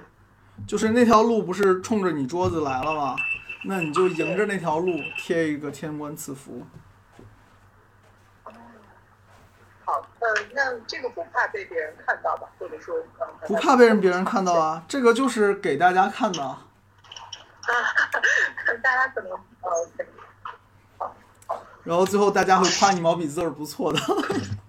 [0.68, 3.16] 就是那条路不是冲着你桌子来了吗？
[3.64, 6.64] 那你就迎着那条路贴一个天官赐福。
[9.84, 12.46] 好，呃，那这个不怕被别人看到吧？
[12.56, 16.40] 或者说，呃，不怕被人别人看到啊，这个就是给大家看的。
[16.40, 16.60] 啊，
[18.80, 19.40] 大家怎么
[21.82, 23.98] 然后最后大家会夸你毛笔字儿不错的。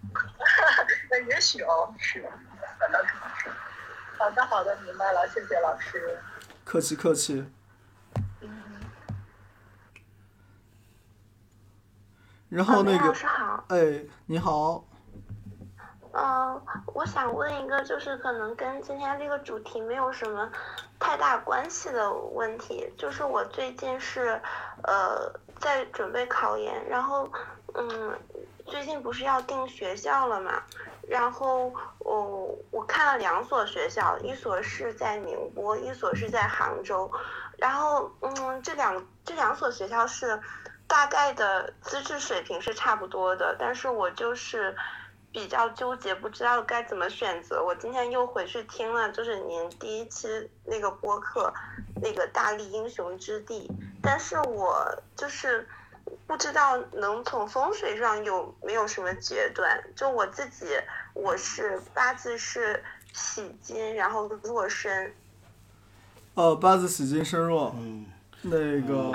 [1.12, 2.28] 那也许哦，是。
[4.18, 6.18] 好的，好的，明白了，谢谢老师。
[6.64, 7.46] 客气客气。
[12.48, 14.86] 然后那梅老个，师好，哎，你好，
[16.14, 16.62] 嗯，
[16.94, 20.50] 我想问一个，就是可能跟今天这个主题没有什么
[20.98, 24.40] 太大关系的问题，就是我最近是，
[24.84, 27.30] 呃，在准备考研，然后，
[27.74, 28.18] 嗯，
[28.66, 30.64] 最近不是要定学校了嘛，
[31.08, 37.10] 然后我我看了两所学校，一所是在宁波，一所是在杭州，
[37.58, 40.42] 然后，嗯，这两这两所学校是
[40.88, 44.76] 大概的资质水平是差不多的，但是我就是
[45.32, 47.64] 比较纠结，不知道该怎么选择。
[47.64, 50.28] 我今天又回去听了，就是您第一期
[50.64, 51.54] 那个播客，
[52.02, 53.70] 那个大力英雄之地，
[54.02, 55.68] 但是我就是
[56.28, 59.84] 不知道能从风水上有没有什么决断。
[59.96, 60.66] 就我自己，
[61.14, 62.84] 我是八字是
[63.14, 65.14] 喜金，然后弱身，
[66.34, 68.06] 哦，八字喜金身弱，嗯，
[68.42, 69.12] 那个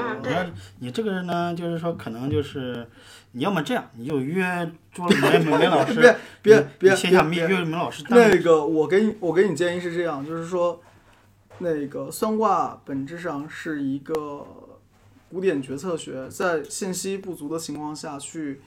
[0.79, 2.89] 你这个人呢，就是说可能就是
[3.33, 10.83] 你要么这样，你就约朱梅梅梅老师， 别别线下别约梅老师那个，我给你我给你建议是这样，就是说，
[11.59, 14.47] 那个算卦本质上是一个
[15.31, 18.61] 古典决策学，在信息不足的情况下去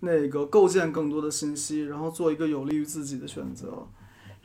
[0.00, 3.86] 那个构建更多的信息，然后做一个有利于自己的选择。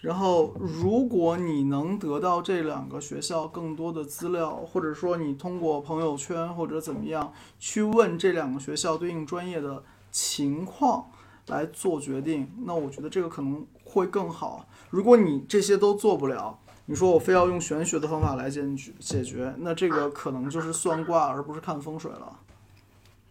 [0.02, 11.06] 然后，如果你能得到这两个学校更多的资料，或者说你通过朋友圈或者怎么样去问这两个学校对应专业的情况
[11.48, 14.68] 来做决定，那我觉得这个可能会更好。
[14.90, 16.60] 如果你这些都做不了，
[16.92, 22.38] 你说我非要用玄学的方法来解决解决，那这个可能就是算卦而不是看风水了。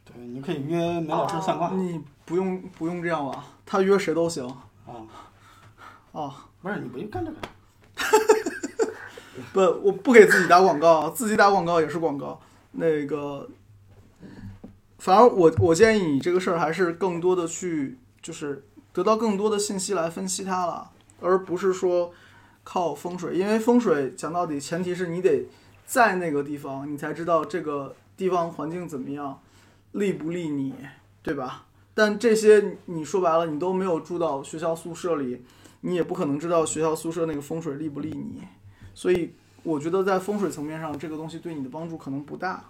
[0.02, 1.70] 对，你可以约梅老师算卦。
[1.74, 3.44] 你不用不用这样吧？
[3.66, 4.48] 他约谁都行。
[4.86, 5.04] 啊
[6.12, 7.36] 啊，不是你不用干这个。
[9.52, 12.40] 不，我不给自己打广告，自己打广告也是广告。
[12.72, 13.46] 那个，
[14.98, 20.90] 反正我我建议你这个事儿还是更多的去，就是得到更多的信息来分析它了，
[21.20, 22.11] 而不是说
[22.62, 25.46] 靠风水，因为风水讲到底前提是你得
[25.86, 29.40] 在那个地方，你才知道这个地方环境怎么样，
[29.92, 30.74] 利不利你，
[31.22, 31.66] 对吧？
[31.94, 35.44] 但这些你说白了，你都没有住到学校宿舍里，
[35.80, 38.42] 你也不可能知道学校宿舍那个风水利不利你，
[38.94, 42.64] 所以我觉得在风水层面上，这个东西对你的帮助可能不大。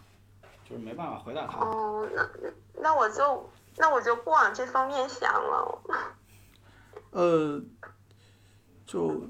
[0.69, 1.59] 就是没办法回答他。
[1.59, 2.29] 哦，那
[2.81, 5.79] 那我就那我就不往这方面想了。
[7.11, 7.61] 呃，
[8.87, 9.21] 就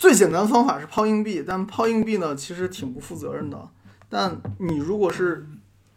[0.00, 3.68] 最简单的方法是抛硬币，但抛硬币呢，其实挺不负责任的。
[4.08, 5.46] 但你如果是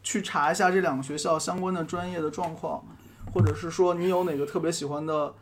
[0.04, 2.86] 去查一下这两个学校相关的专业的状况，
[3.34, 5.34] 或者是说你有哪个特别喜欢的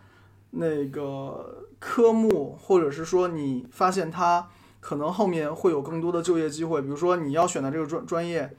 [0.52, 4.48] 那个科目，或者是说你发现它
[4.80, 8.56] 可能后面会有更多的就业机会，比如说你要选的这个专专业，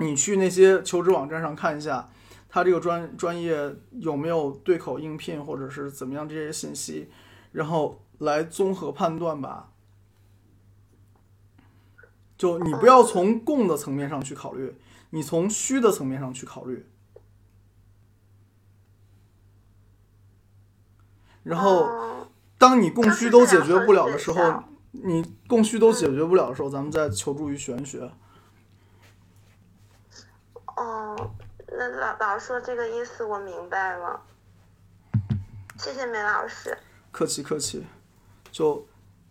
[0.00, 2.10] 你去那些求职网站上看一下，
[2.48, 7.08] 它这个专专业有没有对口应聘，或者是怎么样这些信息，
[7.52, 9.70] 然后来综合判断吧。
[12.36, 14.76] 就你不要从供的层面上去考虑，
[15.10, 16.90] 你从需的层面上去考虑。
[21.44, 22.26] 然后，
[22.58, 28.10] 当你供需都解决不了的时候，你供需都解决不了的时候，咱们再求助于玄学。
[30.76, 31.30] 哦，
[31.68, 34.20] 那老老师说这个意思我明白了，
[35.78, 36.76] 谢谢梅老师。
[37.12, 37.86] 客气客气，
[38.54, 38.86] 就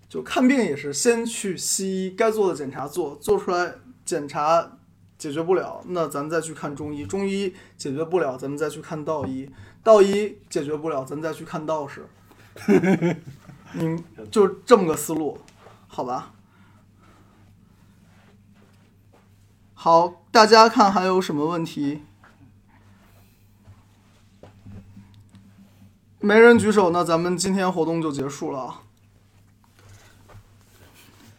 [0.10, 4.78] 就看病也是先去西医，该做的检查做，做出来检查
[5.18, 9.50] 解决不了，那咱再去看中医，中医解决不了，咱们再去看道医，
[9.82, 12.06] 道医解决不了，咱再去看道士。
[13.76, 15.40] 嗯，就这么个思路，
[15.88, 16.34] 好吧？
[19.74, 22.02] 好，大家看还有什么问题？
[26.20, 28.82] 没人举手，那咱们今天活动就结束了。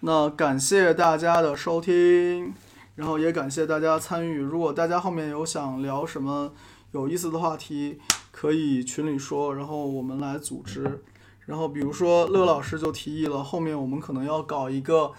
[0.07, 2.53] 那感谢大家的收听，
[2.95, 4.39] 然后也感谢大家参与。
[4.39, 6.53] 如果大家后面有想聊什么
[6.93, 7.99] 有意思的话题，
[8.31, 11.03] 可以群里说，然后我们来组织。
[11.47, 15.11] 然后比如说乐老师就提议了，后面我们可能要搞一个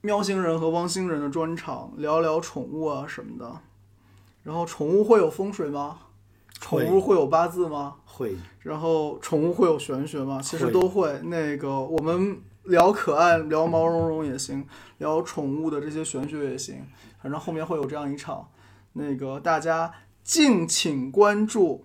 [0.00, 3.60] 喵星人和汪星人的专场，聊聊宠物啊什么的。
[4.42, 5.98] 然后宠物会有风水吗？
[6.58, 7.96] 宠物会有八字吗？
[8.06, 8.36] 会。
[8.60, 10.40] 然后宠物会有玄学吗？
[10.42, 11.20] 其实会都会。
[11.24, 14.66] 那个我们聊可爱，聊毛茸茸也行，
[14.98, 16.86] 聊宠物的这些玄学也行。
[17.22, 18.48] 反正后面会有这样一场，
[18.92, 19.92] 那个大家
[20.22, 21.84] 敬请关注。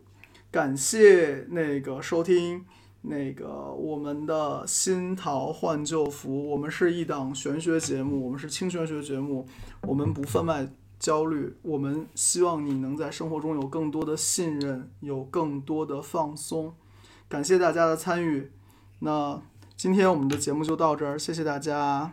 [0.51, 2.65] 感谢那个收听
[3.03, 9.47] 那个我们的新桃换旧符，我们是一档玄学节目，我们是轻玄学节目，
[9.83, 10.67] 我们不贩卖
[10.99, 16.73] 焦虑，我们希望你能在生活中有更多的信任，有更多的放松。
[17.29, 18.51] 感谢大家的参与，
[18.99, 19.41] 那
[19.81, 22.11] 今天我们的节目就到这儿，谢谢大家。